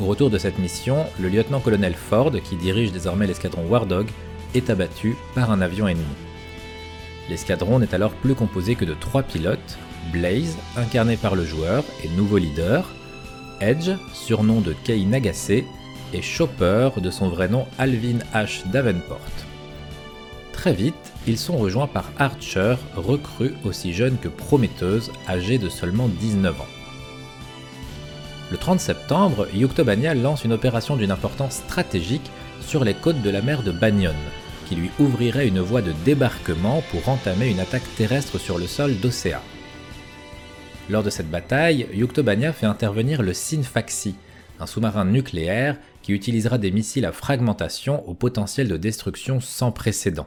[0.01, 4.07] Au retour de cette mission, le lieutenant-colonel Ford, qui dirige désormais l'escadron War Dog,
[4.55, 6.05] est abattu par un avion ennemi.
[7.29, 9.77] L'escadron n'est alors plus composé que de trois pilotes,
[10.13, 12.89] Blaze, incarné par le joueur et nouveau leader,
[13.61, 15.65] Edge, surnom de Kei Nagase,
[16.15, 18.67] et Chopper, de son vrai nom Alvin H.
[18.71, 19.19] Davenport.
[20.53, 26.09] Très vite, ils sont rejoints par Archer, recrue aussi jeune que prometteuse, âgée de seulement
[26.09, 26.67] 19 ans.
[28.51, 33.43] Le 30 septembre, Yuktobania lance une opération d'une importance stratégique sur les côtes de la
[33.43, 34.15] mer de Banyon,
[34.67, 38.99] qui lui ouvrirait une voie de débarquement pour entamer une attaque terrestre sur le sol
[39.01, 39.43] d'Océa.
[40.89, 44.15] Lors de cette bataille, Yuktobania fait intervenir le Sinfaxi,
[44.61, 50.27] un sous-marin nucléaire qui utilisera des missiles à fragmentation au potentiel de destruction sans précédent.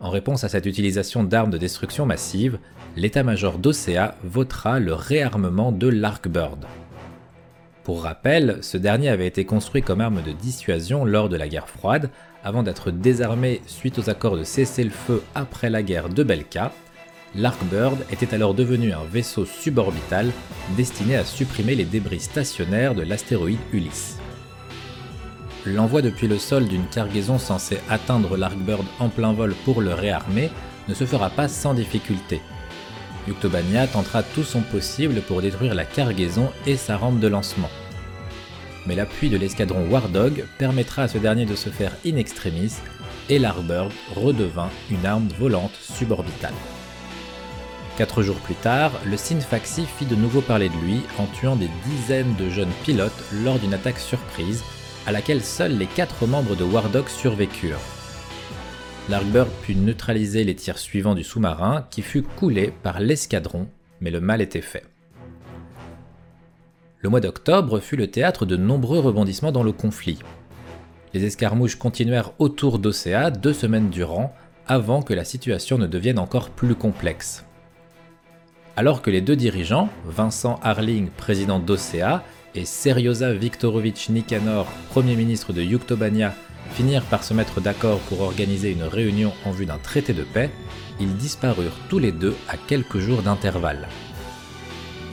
[0.00, 2.58] En réponse à cette utilisation d'armes de destruction massive,
[2.96, 6.66] l'état-major d'Océa votera le réarmement de l'Arkbird.
[7.82, 11.68] Pour rappel, ce dernier avait été construit comme arme de dissuasion lors de la guerre
[11.68, 12.10] froide,
[12.44, 16.72] avant d'être désarmé suite aux accords de cessez-le-feu après la guerre de Belka.
[17.34, 20.30] L'Arkbird était alors devenu un vaisseau suborbital
[20.76, 24.17] destiné à supprimer les débris stationnaires de l'astéroïde Ulysse.
[25.66, 30.50] L'envoi depuis le sol d'une cargaison censée atteindre l'Arkbird en plein vol pour le réarmer
[30.88, 32.40] ne se fera pas sans difficulté.
[33.26, 37.70] Yuktobania tentera tout son possible pour détruire la cargaison et sa rampe de lancement.
[38.86, 42.72] Mais l'appui de l'escadron War Dog permettra à ce dernier de se faire in extremis
[43.28, 46.54] et l'Arbird redevint une arme volante suborbitale.
[47.98, 51.68] Quatre jours plus tard, le Sinfaxi fit de nouveau parler de lui en tuant des
[51.84, 54.62] dizaines de jeunes pilotes lors d'une attaque surprise
[55.06, 57.80] à laquelle seuls les quatre membres de War Dog survécurent.
[59.08, 63.68] L'Arkbird put neutraliser les tirs suivants du sous-marin qui fut coulé par l'escadron,
[64.00, 64.84] mais le mal était fait.
[67.00, 70.18] Le mois d'octobre fut le théâtre de nombreux rebondissements dans le conflit.
[71.14, 74.34] Les escarmouches continuèrent autour d'Océa deux semaines durant,
[74.66, 77.46] avant que la situation ne devienne encore plus complexe.
[78.76, 82.22] Alors que les deux dirigeants, Vincent Harling, président d'Océa,
[82.54, 86.34] et Serioza Viktorovich Nikanor, premier ministre de Yuktobania,
[86.72, 90.50] finirent par se mettre d'accord pour organiser une réunion en vue d'un traité de paix,
[91.00, 93.88] ils disparurent tous les deux à quelques jours d'intervalle.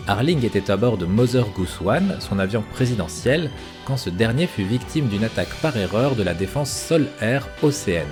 [0.07, 3.49] Harling était à bord de Mother Goose One, son avion présidentiel,
[3.85, 8.05] quand ce dernier fut victime d'une attaque par erreur de la défense sol-air océenne.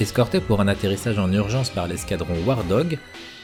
[0.00, 2.98] Escorté pour un atterrissage en urgence par l'escadron War Dog,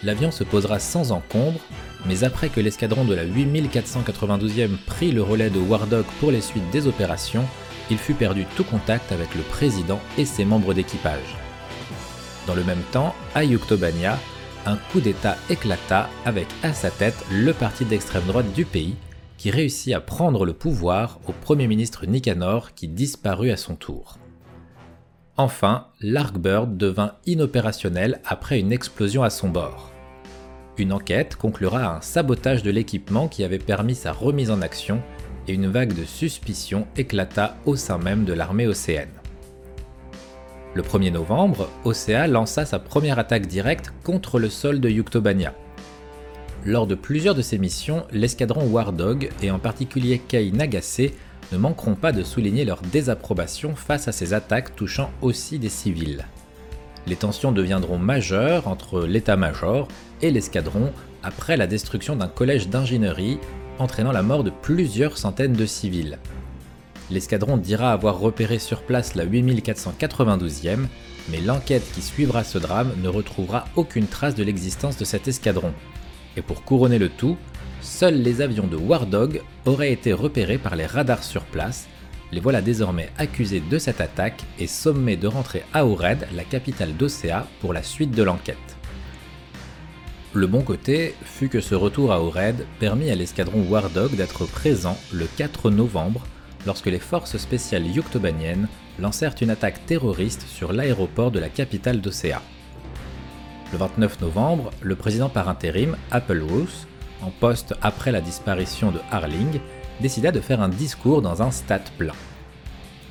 [0.04, 1.60] l'avion se posera sans encombre,
[2.06, 6.40] mais après que l'escadron de la 8492e prit le relais de War Dog pour les
[6.40, 7.44] suites des opérations,
[7.90, 11.36] il fut perdu tout contact avec le président et ses membres d'équipage.
[12.46, 14.18] Dans le même temps, à Yuktobania,
[14.66, 18.96] un coup d'État éclata avec à sa tête le parti d'extrême droite du pays,
[19.38, 24.18] qui réussit à prendre le pouvoir au Premier ministre Nicanor qui disparut à son tour.
[25.40, 29.92] Enfin, l'Arkbird devint inopérationnel après une explosion à son bord.
[30.78, 35.00] Une enquête conclura à un sabotage de l'équipement qui avait permis sa remise en action
[35.46, 39.12] et une vague de suspicion éclata au sein même de l'armée océane.
[40.74, 45.54] Le 1er novembre, Océa lança sa première attaque directe contre le sol de Yuktobania.
[46.64, 51.12] Lors de plusieurs de ses missions, l'escadron War Dog, et en particulier Kei Nagase,
[51.52, 56.26] ne manqueront pas de souligner leur désapprobation face à ces attaques touchant aussi des civils.
[57.06, 59.88] Les tensions deviendront majeures entre l'état-major
[60.20, 60.92] et l'escadron
[61.22, 63.38] après la destruction d'un collège d'ingénierie
[63.78, 66.18] entraînant la mort de plusieurs centaines de civils.
[67.10, 70.86] L'escadron dira avoir repéré sur place la 8492e,
[71.30, 75.72] mais l'enquête qui suivra ce drame ne retrouvera aucune trace de l'existence de cet escadron.
[76.36, 77.38] Et pour couronner le tout,
[77.80, 81.88] seuls les avions de War Dog auraient été repérés par les radars sur place,
[82.32, 86.96] les voilà désormais accusés de cette attaque et sommés de rentrer à Oured, la capitale
[86.96, 88.56] d'Océa, pour la suite de l'enquête.
[90.34, 94.44] Le bon côté fut que ce retour à Oured permit à l'escadron War Dog d'être
[94.44, 96.26] présent le 4 novembre
[96.66, 98.68] lorsque les forces spéciales yuktobaniennes
[98.98, 102.42] lancèrent une attaque terroriste sur l'aéroport de la capitale d'Océa.
[103.72, 106.86] Le 29 novembre, le président par intérim, Applehouse,
[107.22, 109.60] en poste après la disparition de Harling,
[110.00, 112.14] décida de faire un discours dans un stade plein.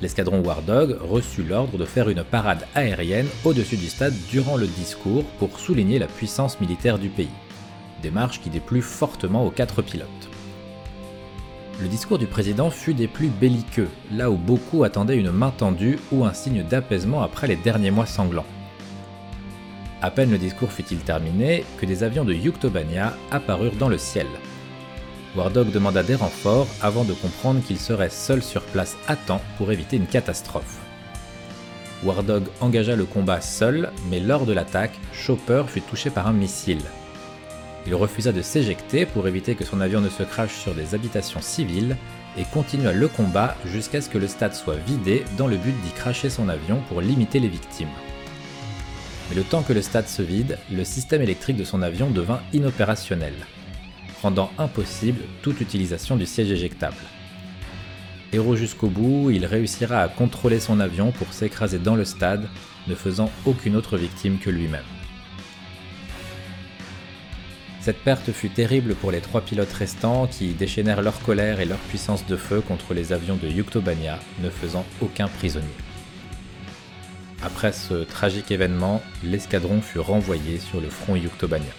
[0.00, 4.66] L'escadron War Dog reçut l'ordre de faire une parade aérienne au-dessus du stade durant le
[4.66, 7.28] discours pour souligner la puissance militaire du pays,
[8.02, 10.06] démarche qui déplut fortement aux quatre pilotes.
[11.80, 15.98] Le discours du président fut des plus belliqueux, là où beaucoup attendaient une main tendue
[16.10, 18.44] ou un signe d'apaisement après les derniers mois sanglants.
[20.00, 24.28] À peine le discours fut-il terminé que des avions de Yuktobania apparurent dans le ciel.
[25.34, 29.72] Wardog demanda des renforts avant de comprendre qu'il serait seul sur place à temps pour
[29.72, 30.78] éviter une catastrophe.
[32.04, 36.82] Wardog engagea le combat seul, mais lors de l'attaque, Chopper fut touché par un missile.
[37.84, 41.40] Il refusa de s'éjecter pour éviter que son avion ne se crache sur des habitations
[41.40, 41.96] civiles
[42.36, 45.90] et continua le combat jusqu'à ce que le stade soit vidé dans le but d'y
[45.90, 47.88] cracher son avion pour limiter les victimes.
[49.28, 52.40] Mais le temps que le stade se vide, le système électrique de son avion devint
[52.52, 53.34] inopérationnel,
[54.22, 56.96] rendant impossible toute utilisation du siège éjectable.
[58.32, 62.48] Héros jusqu'au bout, il réussira à contrôler son avion pour s'écraser dans le stade,
[62.86, 64.84] ne faisant aucune autre victime que lui-même.
[67.80, 71.78] Cette perte fut terrible pour les trois pilotes restants qui déchaînèrent leur colère et leur
[71.78, 75.66] puissance de feu contre les avions de Yuktobania, ne faisant aucun prisonnier.
[77.42, 81.70] Après ce tragique événement, l'escadron fut renvoyé sur le front Yuktobania.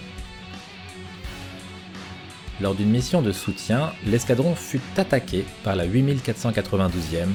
[2.61, 7.27] Lors d'une mission de soutien, l'escadron fut attaqué par la 8492e,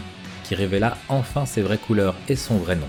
[0.43, 2.89] qui révéla enfin ses vraies couleurs et son vrai nom,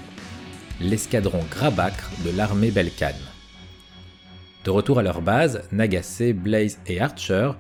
[0.80, 3.16] l'escadron Grabacre de l'armée Belkane.
[4.64, 7.52] De retour à leur base, Nagase, Blaze et Archer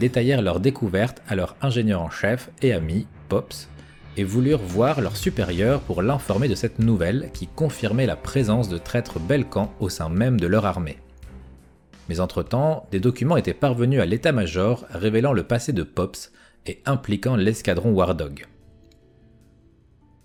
[0.00, 3.68] détaillèrent leurs découvertes à leur ingénieur en chef et ami, Pops,
[4.16, 8.78] et voulurent voir leur supérieur pour l'informer de cette nouvelle qui confirmait la présence de
[8.78, 10.98] traîtres belkans au sein même de leur armée.
[12.08, 16.32] Mais entre-temps, des documents étaient parvenus à l'état-major révélant le passé de Pops
[16.66, 18.46] et impliquant l'escadron War Dog.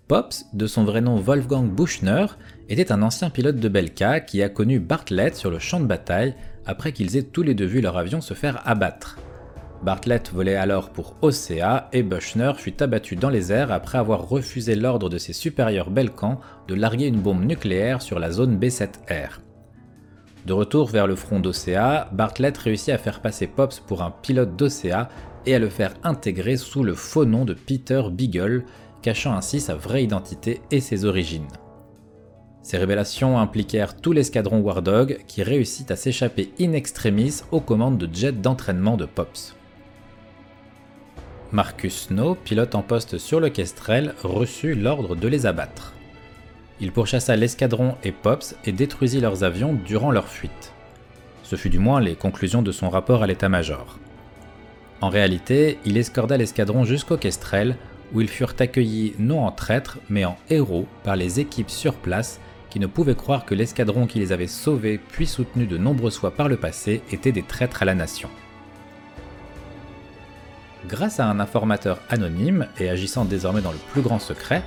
[0.08, 2.26] Pops, de son vrai nom Wolfgang Buchner,
[2.68, 6.36] était un ancien pilote de Belka qui a connu Bartlett sur le champ de bataille
[6.66, 9.18] après qu'ils aient tous les deux vu leur avion se faire abattre.
[9.82, 14.76] Bartlett volait alors pour Océa et Buchner fut abattu dans les airs après avoir refusé
[14.76, 19.40] l'ordre de ses supérieurs belkans de larguer une bombe nucléaire sur la zone B7R.
[20.46, 24.58] De retour vers le front d'Océa, Bartlett réussit à faire passer Pops pour un pilote
[24.58, 25.10] d'Océa
[25.46, 28.66] et à le faire intégrer sous le faux nom de Peter Beagle,
[29.02, 31.48] cachant ainsi sa vraie identité et ses origines.
[32.64, 37.98] Ces révélations impliquèrent tout l'escadron War Dog qui réussit à s'échapper in extremis aux commandes
[37.98, 39.56] de jet d'entraînement de Pops.
[41.52, 45.94] Marcus Snow, pilote en poste sur le Kestrel, reçut l'ordre de les abattre.
[46.80, 50.74] Il pourchassa l'escadron et Pops et détruisit leurs avions durant leur fuite.
[51.42, 53.98] Ce fut du moins les conclusions de son rapport à l'état-major.
[55.02, 57.78] En réalité, il escorda l'escadron jusqu'au Kestrel,
[58.14, 62.40] où ils furent accueillis non en traîtres, mais en héros par les équipes sur place
[62.70, 66.32] qui ne pouvaient croire que l'escadron qui les avait sauvés puis soutenu de nombreuses fois
[66.32, 68.30] par le passé était des traîtres à la nation.
[70.88, 74.64] Grâce à un informateur anonyme et agissant désormais dans le plus grand secret,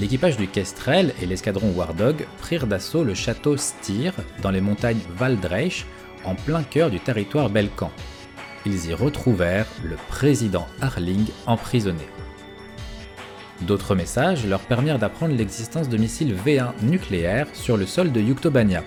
[0.00, 5.00] l'équipage du Kestrel et l'escadron War Dog prirent d'assaut le château Styr dans les montagnes
[5.16, 5.86] Valdreich
[6.24, 7.90] en plein cœur du territoire belkan.
[8.66, 12.06] Ils y retrouvèrent le président Harling emprisonné.
[13.60, 18.82] D'autres messages leur permirent d'apprendre l'existence de missiles V1 nucléaires sur le sol de Yuktobania.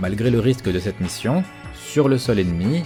[0.00, 1.42] Malgré le risque de cette mission,
[1.74, 2.84] sur le sol ennemi,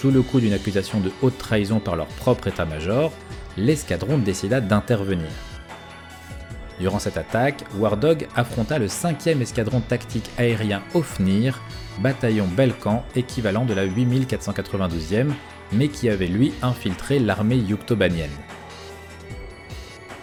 [0.00, 3.12] sous le coup d'une accusation de haute trahison par leur propre état-major,
[3.56, 5.28] l'escadron décida d'intervenir.
[6.80, 11.60] Durant cette attaque, War Dog affronta le 5e escadron tactique aérien Ofnir,
[12.00, 15.28] bataillon Belkan équivalent de la 8492e,
[15.72, 18.30] mais qui avait lui infiltré l'armée yuktobanienne.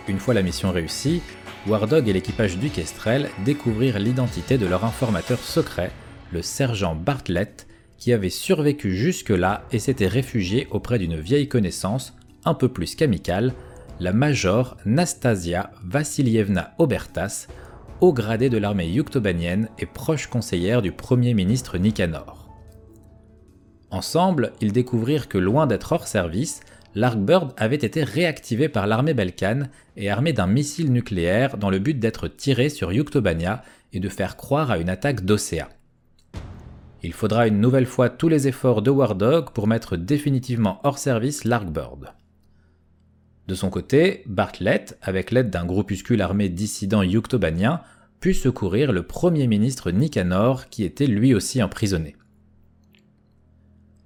[0.08, 1.22] Une fois la mission réussie,
[1.68, 5.92] War Dog et l'équipage du Kestrel découvrirent l'identité de leur informateur secret,
[6.32, 7.68] le sergent Bartlett,
[8.02, 13.54] qui avait survécu jusque-là et s'était réfugié auprès d'une vieille connaissance, un peu plus qu'amicale,
[14.00, 17.46] la major Nastasia Vassilievna Obertas,
[18.02, 22.50] haut gradé de l'armée yuktobanienne et proche conseillère du premier ministre Nikanor.
[23.92, 26.62] Ensemble, ils découvrirent que loin d'être hors service,
[26.96, 32.00] l'Arkbird avait été réactivé par l'armée belkane et armé d'un missile nucléaire dans le but
[32.00, 33.62] d'être tiré sur Yuktobania
[33.94, 35.70] et de faire croire à une attaque d'Océa.
[37.04, 41.00] Il faudra une nouvelle fois tous les efforts de War Dog pour mettre définitivement hors
[41.00, 42.14] service l'Arkbird.
[43.48, 47.82] De son côté, Bartlett, avec l'aide d'un groupuscule armé dissident yuktobanien,
[48.20, 52.16] put secourir le premier ministre Nicanor qui était lui aussi emprisonné.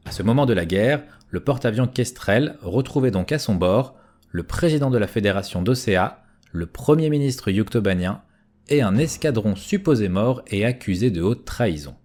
[0.06, 3.96] À ce moment de la guerre, le porte-avions Kestrel retrouvait donc à son bord
[4.30, 6.24] le président de la fédération d'Océa,
[6.54, 8.22] le premier ministre yuktobanien
[8.70, 11.96] et un escadron supposé mort et accusé de haute trahison.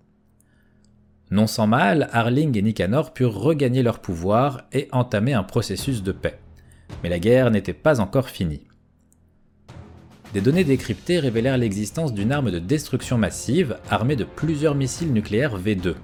[1.31, 6.13] Non sans mal, Arling et Nicanor purent regagner leur pouvoir et entamer un processus de
[6.13, 6.39] paix.
[7.03, 8.67] Mais la guerre n'était pas encore finie.
[10.35, 15.59] Des données décryptées révélèrent l'existence d'une arme de destruction massive armée de plusieurs missiles nucléaires
[15.59, 15.95] V2.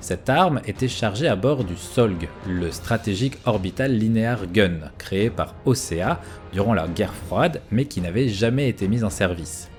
[0.00, 5.54] Cette arme était chargée à bord du SOLG, le Strategic Orbital Linear Gun, créé par
[5.66, 9.70] OCA durant la guerre froide, mais qui n'avait jamais été mis en service.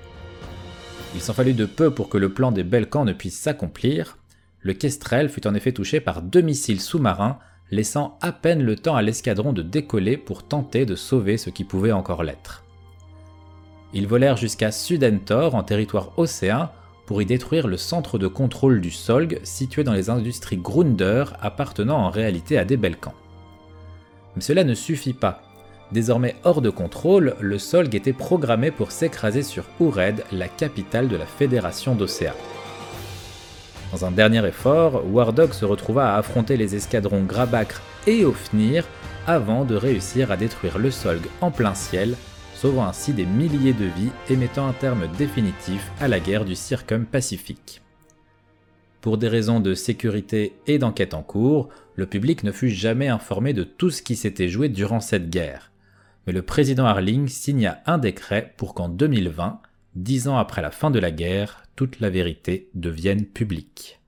[1.16, 4.16] Il s'en fallut de peu pour que le plan des Balkans ne puisse s'accomplir.
[4.62, 7.38] Le Kestrel fut en effet touché par deux missiles sous-marins,
[7.70, 11.64] laissant à peine le temps à l'escadron de décoller pour tenter de sauver ce qui
[11.64, 12.64] pouvait encore l'être.
[13.92, 16.70] Ils volèrent jusqu'à Sudentor en territoire océan
[17.06, 21.98] pour y détruire le centre de contrôle du Solg situé dans les industries Grunder appartenant
[21.98, 23.14] en réalité à des Balkans.
[24.36, 25.42] Mais cela ne suffit pas.
[25.90, 31.16] Désormais hors de contrôle, le Solg était programmé pour s'écraser sur Ured, la capitale de
[31.16, 32.34] la Fédération d'Océa.
[33.92, 38.84] Dans un dernier effort, Wardog se retrouva à affronter les escadrons Grabakr et Ofnir
[39.26, 42.16] avant de réussir à détruire le Solg en plein ciel,
[42.54, 46.56] sauvant ainsi des milliers de vies et mettant un terme définitif à la guerre du
[46.56, 47.82] Circum-Pacifique.
[49.00, 53.52] Pour des raisons de sécurité et d'enquête en cours, le public ne fut jamais informé
[53.52, 55.72] de tout ce qui s'était joué durant cette guerre
[56.26, 59.60] mais le président Harling signa un décret pour qu'en 2020,
[59.94, 64.00] dix ans après la fin de la guerre, toute la vérité devienne publique.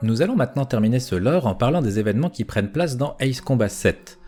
[0.00, 3.40] Nous allons maintenant terminer ce lore en parlant des événements qui prennent place dans Ace
[3.40, 4.20] Combat 7.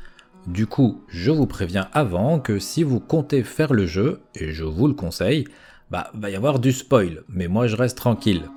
[0.48, 4.64] Du coup, je vous préviens avant que si vous comptez faire le jeu, et je
[4.64, 5.46] vous le conseille,
[5.88, 8.48] bah va y avoir du spoil, mais moi je reste tranquille.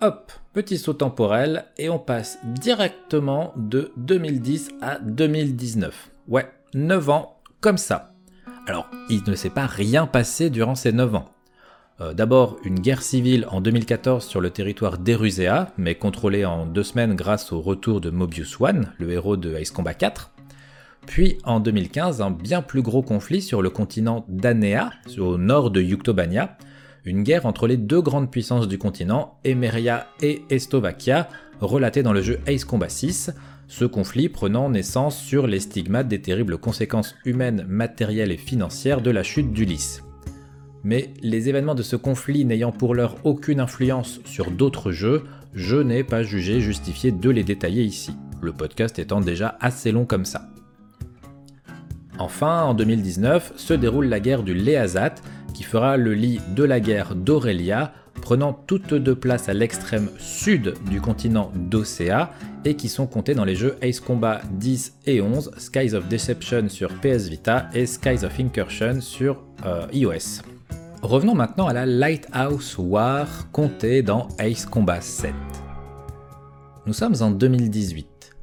[0.00, 6.10] Hop, petit saut temporel, et on passe directement de 2010 à 2019.
[6.26, 8.14] Ouais, 9 ans, comme ça.
[8.66, 11.34] Alors, il ne s'est pas rien passé durant ces 9 ans.
[12.00, 16.84] Euh, d'abord une guerre civile en 2014 sur le territoire d'Erusea, mais contrôlée en deux
[16.84, 20.30] semaines grâce au retour de Mobius One, le héros de Ace Combat 4.
[21.06, 25.82] Puis en 2015, un bien plus gros conflit sur le continent d'Anea, au nord de
[25.82, 26.56] Yuktobania,
[27.04, 31.28] une guerre entre les deux grandes puissances du continent, Emeria et Estovakia,
[31.60, 33.32] relatée dans le jeu Ace Combat 6,
[33.66, 39.10] ce conflit prenant naissance sur les stigmates des terribles conséquences humaines, matérielles et financières de
[39.10, 40.02] la chute d'Ulysse
[40.84, 45.24] mais les événements de ce conflit n'ayant pour l'heure aucune influence sur d'autres jeux,
[45.54, 50.04] je n'ai pas jugé justifié de les détailler ici, le podcast étant déjà assez long
[50.04, 50.48] comme ça.
[52.18, 55.14] Enfin, en 2019, se déroule la guerre du Léazat,
[55.54, 60.74] qui fera le lit de la guerre d'Aurelia, prenant toutes deux places à l'extrême sud
[60.90, 62.32] du continent d'Océa
[62.64, 66.68] et qui sont comptés dans les jeux Ace Combat 10 et 11, Skies of Deception
[66.68, 70.57] sur PS Vita et Skies of Incursion sur euh, iOS.
[71.02, 75.32] Revenons maintenant à la Lighthouse War comptée dans Ace Combat 7.
[76.86, 78.36] Nous sommes en 2018.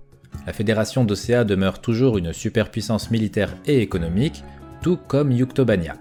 [0.47, 4.45] La Fédération d'Océa demeure toujours une superpuissance militaire et économique,
[4.81, 5.97] tout comme Yuktobania.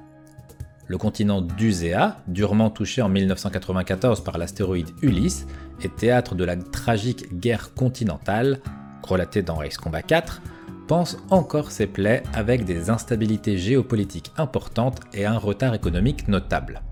[0.87, 5.49] Le continent d'Uzea, durement touché en 1994 par l'astéroïde Ulysse,
[5.83, 8.61] est théâtre de la tragique guerre continentale,
[9.03, 10.41] relatée dans Ace Combat 4,
[10.87, 16.83] pense encore ses plaies avec des instabilités géopolitiques importantes et un retard économique notable.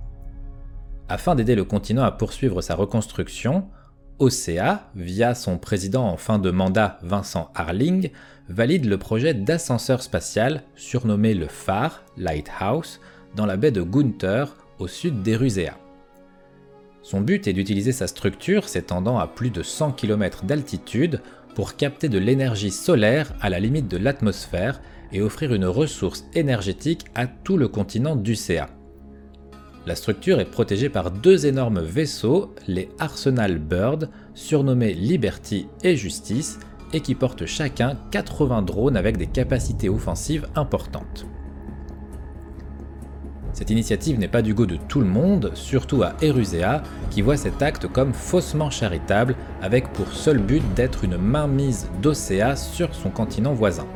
[1.08, 3.68] Afin d'aider le continent à poursuivre sa reconstruction,
[4.18, 8.10] OCA, via son président en fin de mandat Vincent Harling,
[8.48, 13.00] valide le projet d'ascenseur spatial surnommé le phare, Lighthouse,
[13.34, 15.76] dans la baie de Gunther, au sud d'Erusea.
[17.02, 21.20] Son but est d'utiliser sa structure s'étendant à plus de 100 km d'altitude
[21.54, 24.80] pour capter de l'énergie solaire à la limite de l'atmosphère
[25.12, 28.70] et offrir une ressource énergétique à tout le continent d'UCA.
[29.84, 36.60] La structure est protégée par deux énormes vaisseaux, les Arsenal Bird, surnommés Liberty et Justice,
[36.92, 41.26] et qui portent chacun 80 drones avec des capacités offensives importantes.
[43.52, 47.36] Cette initiative n'est pas du goût de tout le monde, surtout à Erusea, qui voit
[47.36, 53.10] cet acte comme faussement charitable, avec pour seul but d'être une mainmise d'Océa sur son
[53.10, 53.86] continent voisin.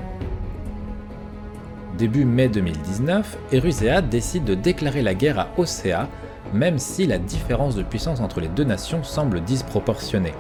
[1.97, 6.09] Début mai 2019, Erusea décide de déclarer la guerre à Océa,
[6.53, 10.35] même si la différence de puissance entre les deux nations semble disproportionnée.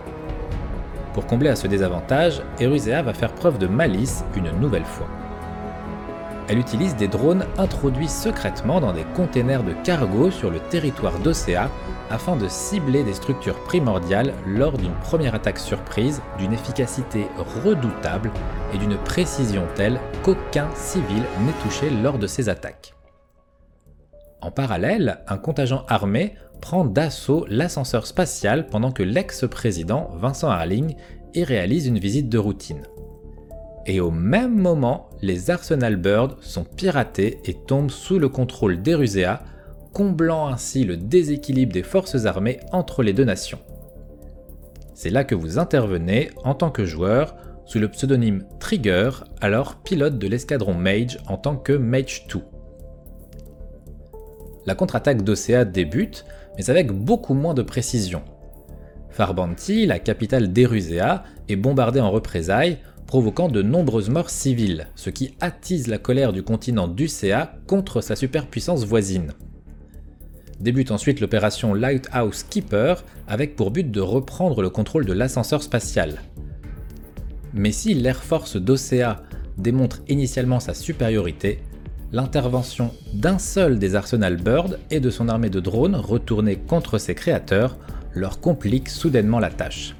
[1.15, 5.09] Pour combler à ce désavantage, Erusea va faire preuve de malice une nouvelle fois.
[6.49, 11.71] Elle utilise des drones introduits secrètement dans des containers de cargo sur le territoire d'Océa
[12.09, 17.27] afin de cibler des structures primordiales lors d'une première attaque surprise d'une efficacité
[17.65, 18.31] redoutable
[18.73, 22.95] et d'une précision telle qu'aucun civil n'est touché lors de ces attaques.
[24.41, 30.95] En parallèle, un contingent armé prend d'assaut l'ascenseur spatial pendant que l'ex-président Vincent Harling
[31.35, 32.83] y réalise une visite de routine
[33.87, 39.43] et au même moment, les Arsenal Birds sont piratés et tombent sous le contrôle d'Erusea,
[39.93, 43.61] comblant ainsi le déséquilibre des forces armées entre les deux nations.
[44.93, 49.11] C'est là que vous intervenez en tant que joueur sous le pseudonyme Trigger,
[49.41, 52.41] alors pilote de l'escadron Mage en tant que Mage 2.
[54.67, 56.25] La contre-attaque d'Ocea débute,
[56.57, 58.23] mais avec beaucoup moins de précision.
[59.11, 65.35] Farbanti, la capitale d'Erusea, est bombardée en représailles, provoquant de nombreuses morts civiles, ce qui
[65.41, 69.33] attise la colère du continent d'UCA contre sa superpuissance voisine.
[70.61, 76.23] Débute ensuite l'opération Lighthouse Keeper avec pour but de reprendre le contrôle de l'ascenseur spatial.
[77.53, 79.23] Mais si l'Air Force d'Océa
[79.59, 81.61] démontre initialement sa supériorité,
[82.13, 87.15] l'intervention d'un seul des Arsenal Bird et de son armée de drones retournés contre ses
[87.15, 87.77] créateurs
[88.15, 89.95] leur complique soudainement la tâche.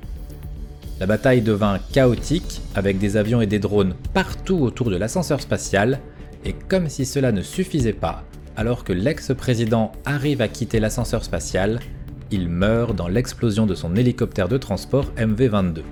[0.99, 6.01] La bataille devint chaotique, avec des avions et des drones partout autour de l'ascenseur spatial,
[6.47, 8.25] et comme si cela ne suffisait pas,
[8.57, 11.81] alors que l'ex-président arrive à quitter l'ascenseur spatial,
[12.31, 15.83] il meurt dans l'explosion de son hélicoptère de transport MV-22.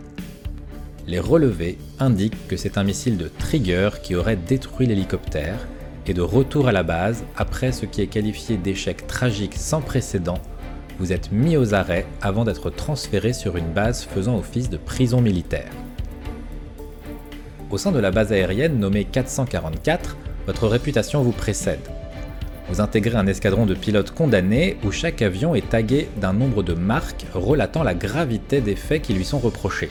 [1.06, 5.68] Les relevés indiquent que c'est un missile de Trigger qui aurait détruit l'hélicoptère,
[6.06, 10.38] et de retour à la base, après ce qui est qualifié d'échec tragique sans précédent
[10.98, 15.20] vous êtes mis aux arrêts avant d'être transféré sur une base faisant office de prison
[15.20, 15.70] militaire.
[17.70, 20.16] Au sein de la base aérienne nommée 444,
[20.46, 21.80] votre réputation vous précède.
[22.68, 26.74] Vous intégrez un escadron de pilotes condamnés où chaque avion est tagué d'un nombre de
[26.74, 29.90] marques relatant la gravité des faits qui lui sont reprochés.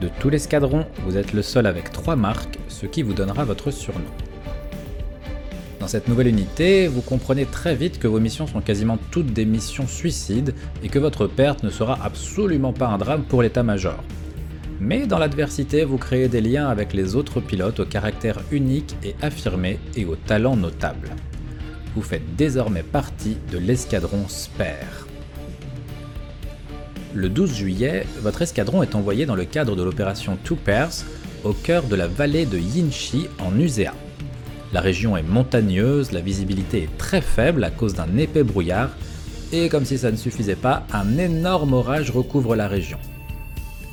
[0.00, 3.70] De tout l'escadron, vous êtes le seul avec trois marques, ce qui vous donnera votre
[3.70, 4.04] surnom.
[5.80, 9.44] Dans cette nouvelle unité, vous comprenez très vite que vos missions sont quasiment toutes des
[9.44, 14.02] missions suicides et que votre perte ne sera absolument pas un drame pour l'état-major.
[14.80, 19.14] Mais dans l'adversité, vous créez des liens avec les autres pilotes au caractère unique et
[19.20, 21.10] affirmé et au talent notable.
[21.94, 25.06] Vous faites désormais partie de l'escadron Spare.
[27.14, 31.04] Le 12 juillet, votre escadron est envoyé dans le cadre de l'opération Two Pairs
[31.44, 33.92] au cœur de la vallée de Yinchi en Usea.
[34.72, 38.90] La région est montagneuse, la visibilité est très faible à cause d'un épais brouillard,
[39.52, 42.98] et comme si ça ne suffisait pas, un énorme orage recouvre la région.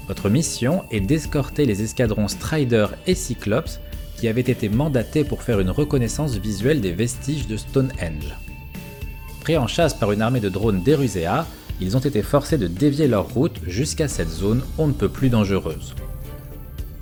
[0.08, 3.80] Votre mission est d'escorter les escadrons Strider et Cyclops
[4.18, 8.36] qui avaient été mandatés pour faire une reconnaissance visuelle des vestiges de Stonehenge.
[9.42, 11.46] Pris en chasse par une armée de drones d'Erusea,
[11.82, 15.30] ils ont été forcés de dévier leur route jusqu'à cette zone on ne peut plus
[15.30, 15.96] dangereuse.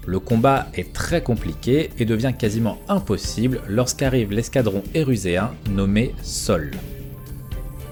[0.07, 6.71] Le combat est très compliqué et devient quasiment impossible lorsqu'arrive l'escadron éruséen nommé Sol.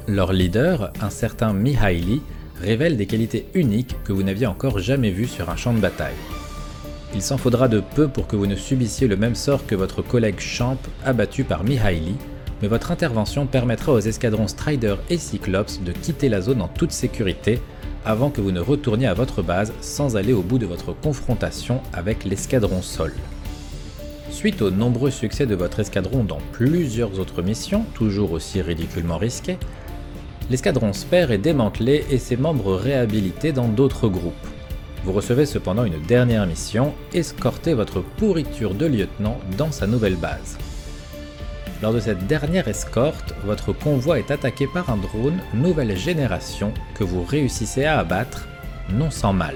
[0.07, 2.21] Leur leader, un certain Mihaili,
[2.59, 6.15] révèle des qualités uniques que vous n'aviez encore jamais vues sur un champ de bataille.
[7.13, 10.01] Il s'en faudra de peu pour que vous ne subissiez le même sort que votre
[10.01, 12.15] collègue Champ abattu par Mihaili,
[12.61, 16.91] mais votre intervention permettra aux escadrons Strider et Cyclops de quitter la zone en toute
[16.91, 17.61] sécurité
[18.05, 21.81] avant que vous ne retourniez à votre base sans aller au bout de votre confrontation
[21.93, 23.13] avec l'escadron Sol.
[24.31, 29.57] Suite aux nombreux succès de votre escadron dans plusieurs autres missions, toujours aussi ridiculement risquées,
[30.49, 34.33] l'escadron Spare est démantelé et ses membres réhabilités dans d'autres groupes.
[35.03, 40.57] Vous recevez cependant une dernière mission, escorter votre pourriture de lieutenant dans sa nouvelle base.
[41.81, 47.05] Lors de cette dernière escorte, votre convoi est attaqué par un drone nouvelle génération que
[47.05, 48.49] vous réussissez à abattre,
[48.91, 49.55] non sans mal.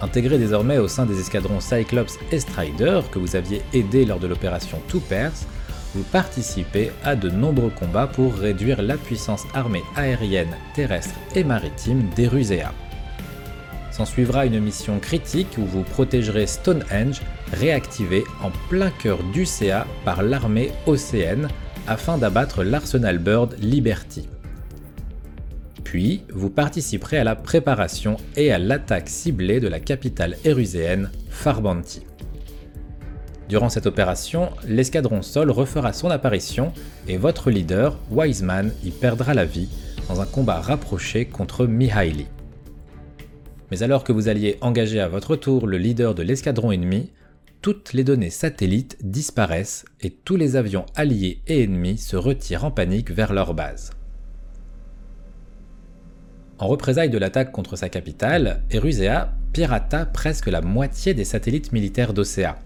[0.00, 4.28] Intégré désormais au sein des escadrons Cyclops et Strider que vous aviez aidé lors de
[4.28, 5.32] l'opération Two Pairs,
[5.94, 12.08] vous participez à de nombreux combats pour réduire la puissance armée aérienne, terrestre et maritime
[12.14, 12.72] des Rusea.
[13.94, 17.22] S'en suivra une mission critique où vous protégerez Stonehenge,
[17.52, 21.46] réactivé en plein cœur du CA par l'armée océane
[21.86, 24.28] afin d'abattre l'arsenal Bird Liberty.
[25.84, 32.02] Puis, vous participerez à la préparation et à l'attaque ciblée de la capitale éruséenne, Farbanti.
[33.48, 36.72] Durant cette opération, l'escadron Sol refera son apparition
[37.06, 39.68] et votre leader, Wiseman, y perdra la vie
[40.08, 42.26] dans un combat rapproché contre Mihaili.
[43.74, 47.10] Mais alors que vous alliez engager à votre tour le leader de l'escadron ennemi,
[47.60, 52.70] toutes les données satellites disparaissent et tous les avions alliés et ennemis se retirent en
[52.70, 53.90] panique vers leur base.
[56.60, 62.14] En représailles de l'attaque contre sa capitale, Erusea pirata presque la moitié des satellites militaires
[62.14, 62.60] d'Océa.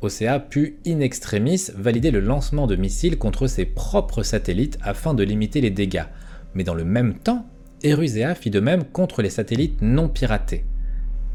[0.00, 5.22] Océa put in extremis valider le lancement de missiles contre ses propres satellites afin de
[5.22, 6.06] limiter les dégâts,
[6.54, 7.44] mais dans le même temps,
[7.86, 10.64] Erusea fit de même contre les satellites non piratés.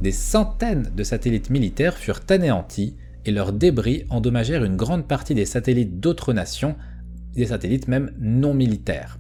[0.02, 5.46] Des centaines de satellites militaires furent anéantis et leurs débris endommagèrent une grande partie des
[5.46, 6.76] satellites d'autres nations,
[7.36, 9.18] des satellites même non militaires.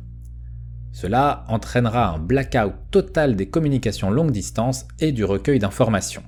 [0.91, 6.23] Cela entraînera un blackout total des communications longue distance et du recueil d'informations.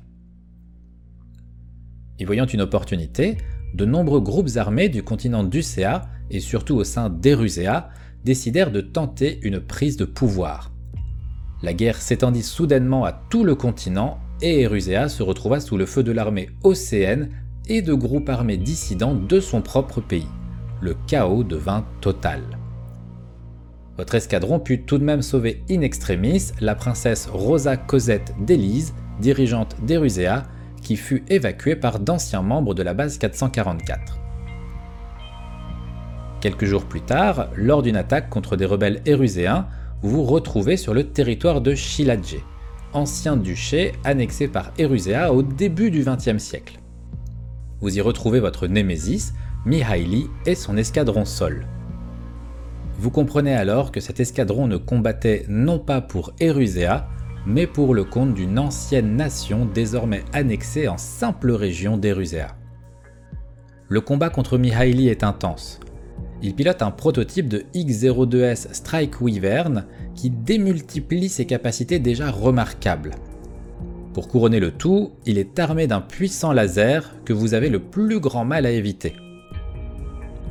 [2.18, 3.38] Y voyant une opportunité,
[3.74, 7.90] de nombreux groupes armés du continent d'Ucea et surtout au sein d'Erusea
[8.24, 10.73] décidèrent de tenter une prise de pouvoir.
[11.64, 16.04] La guerre s'étendit soudainement à tout le continent et Erusea se retrouva sous le feu
[16.04, 17.30] de l'armée océenne
[17.70, 20.28] et de groupes armés dissidents de son propre pays.
[20.82, 22.42] Le chaos devint total.
[23.96, 29.78] Votre escadron put tout de même sauver in extremis la princesse Rosa Cosette d'Élise, dirigeante
[29.86, 30.44] d'Erusea,
[30.82, 34.20] qui fut évacuée par d'anciens membres de la base 444.
[36.42, 39.68] Quelques jours plus tard, lors d'une attaque contre des rebelles éruséens,
[40.04, 42.44] vous retrouvez sur le territoire de Shiladje,
[42.92, 46.80] ancien duché annexé par Erusea au début du XXe siècle.
[47.80, 49.34] Vous y retrouvez votre némésis,
[49.66, 51.66] Mihaili et son escadron Sol.
[53.00, 57.08] Vous comprenez alors que cet escadron ne combattait non pas pour Erusea,
[57.46, 62.58] mais pour le compte d'une ancienne nation désormais annexée en simple région d'Erusea.
[63.88, 65.80] Le combat contre Mihaili est intense,
[66.44, 73.16] il pilote un prototype de X-02S Strike Wyvern qui démultiplie ses capacités déjà remarquables.
[74.14, 78.20] Pour couronner le tout, il est armé d'un puissant laser que vous avez le plus
[78.20, 79.16] grand mal à éviter.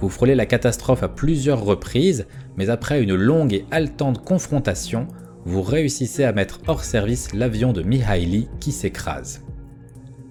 [0.01, 2.27] Vous frôlez la catastrophe à plusieurs reprises,
[2.57, 5.07] mais après une longue et haletante confrontation,
[5.45, 9.43] vous réussissez à mettre hors service l'avion de Mihaili qui s'écrase.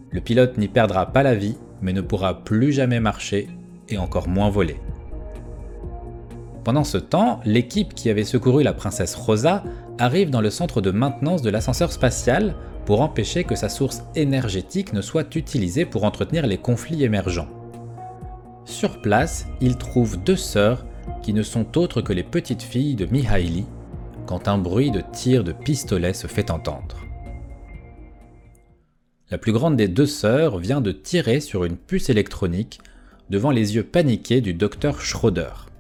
[0.10, 3.48] Le pilote n'y perdra pas la vie, mais ne pourra plus jamais marcher
[3.90, 4.78] et encore moins voler.
[6.64, 9.64] Pendant ce temps, l'équipe qui avait secouru la princesse Rosa
[9.98, 12.56] arrive dans le centre de maintenance de l'ascenseur spatial
[12.86, 17.50] pour empêcher que sa source énergétique ne soit utilisée pour entretenir les conflits émergents.
[18.66, 20.86] Sur place, il trouve deux sœurs
[21.24, 23.66] qui ne sont autres que les petites filles de Mihaili
[24.28, 26.98] quand un bruit de tir de pistolet se fait entendre.
[29.32, 32.80] La plus grande des deux sœurs vient de tirer sur une puce électronique
[33.30, 35.71] devant les yeux paniqués du docteur Schroeder.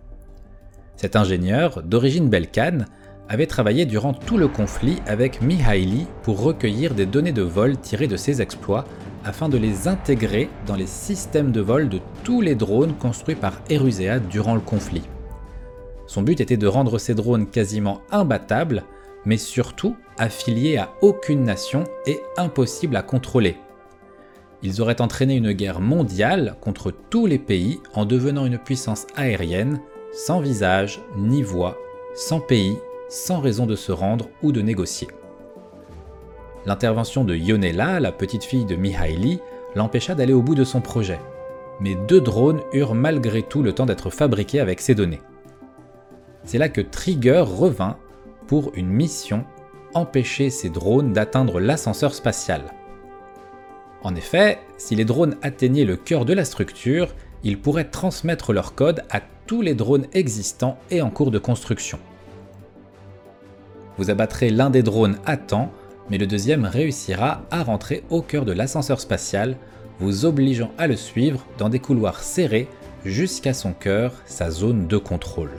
[1.01, 2.85] Cet ingénieur, d'origine belkane,
[3.27, 8.07] avait travaillé durant tout le conflit avec Mihaili pour recueillir des données de vol tirées
[8.07, 8.85] de ses exploits
[9.25, 13.53] afin de les intégrer dans les systèmes de vol de tous les drones construits par
[13.71, 15.01] Erusea durant le conflit.
[16.05, 18.83] Son but était de rendre ces drones quasiment imbattables,
[19.25, 23.57] mais surtout affiliés à aucune nation et impossibles à contrôler.
[24.61, 29.79] Ils auraient entraîné une guerre mondiale contre tous les pays en devenant une puissance aérienne
[30.11, 31.77] sans visage ni voix,
[32.13, 32.77] sans pays,
[33.09, 35.07] sans raison de se rendre ou de négocier.
[36.65, 39.39] L'intervention de Yonela, la petite fille de Mihaili,
[39.75, 41.19] l'empêcha d'aller au bout de son projet.
[41.79, 45.21] Mais deux drones eurent malgré tout le temps d'être fabriqués avec ces données.
[46.43, 47.97] C'est là que Trigger revint
[48.47, 49.45] pour une mission
[49.93, 52.61] empêcher ces drones d'atteindre l'ascenseur spatial.
[54.03, 57.13] En effet, si les drones atteignaient le cœur de la structure,
[57.43, 61.99] ils pourraient transmettre leur code à tous les drones existants et en cours de construction.
[63.97, 65.71] Vous abattrez l'un des drones à temps,
[66.09, 69.57] mais le deuxième réussira à rentrer au cœur de l'ascenseur spatial,
[69.99, 72.67] vous obligeant à le suivre dans des couloirs serrés
[73.05, 75.51] jusqu'à son cœur, sa zone de contrôle.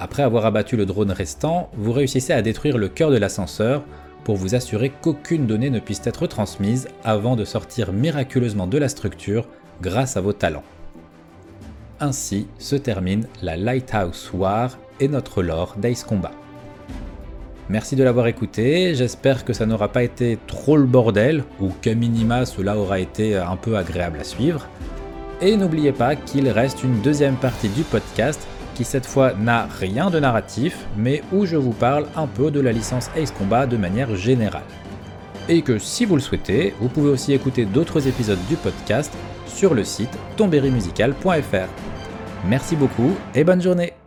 [0.00, 3.82] Après avoir abattu le drone restant, vous réussissez à détruire le cœur de l'ascenseur
[4.24, 8.88] pour vous assurer qu'aucune donnée ne puisse être transmise avant de sortir miraculeusement de la
[8.88, 9.48] structure
[9.80, 10.64] grâce à vos talents.
[12.00, 16.32] Ainsi se termine la Lighthouse War et notre lore d'Ace Combat.
[17.68, 21.94] Merci de l'avoir écouté, j'espère que ça n'aura pas été trop le bordel, ou qu'à
[21.94, 24.66] minima cela aura été un peu agréable à suivre.
[25.42, 30.08] Et n'oubliez pas qu'il reste une deuxième partie du podcast qui cette fois n'a rien
[30.08, 33.76] de narratif, mais où je vous parle un peu de la licence Ace Combat de
[33.76, 34.62] manière générale.
[35.48, 39.12] Et que si vous le souhaitez, vous pouvez aussi écouter d'autres épisodes du podcast
[39.58, 41.68] sur le site tomberimusical.fr.
[42.46, 43.97] Merci beaucoup et bonne journée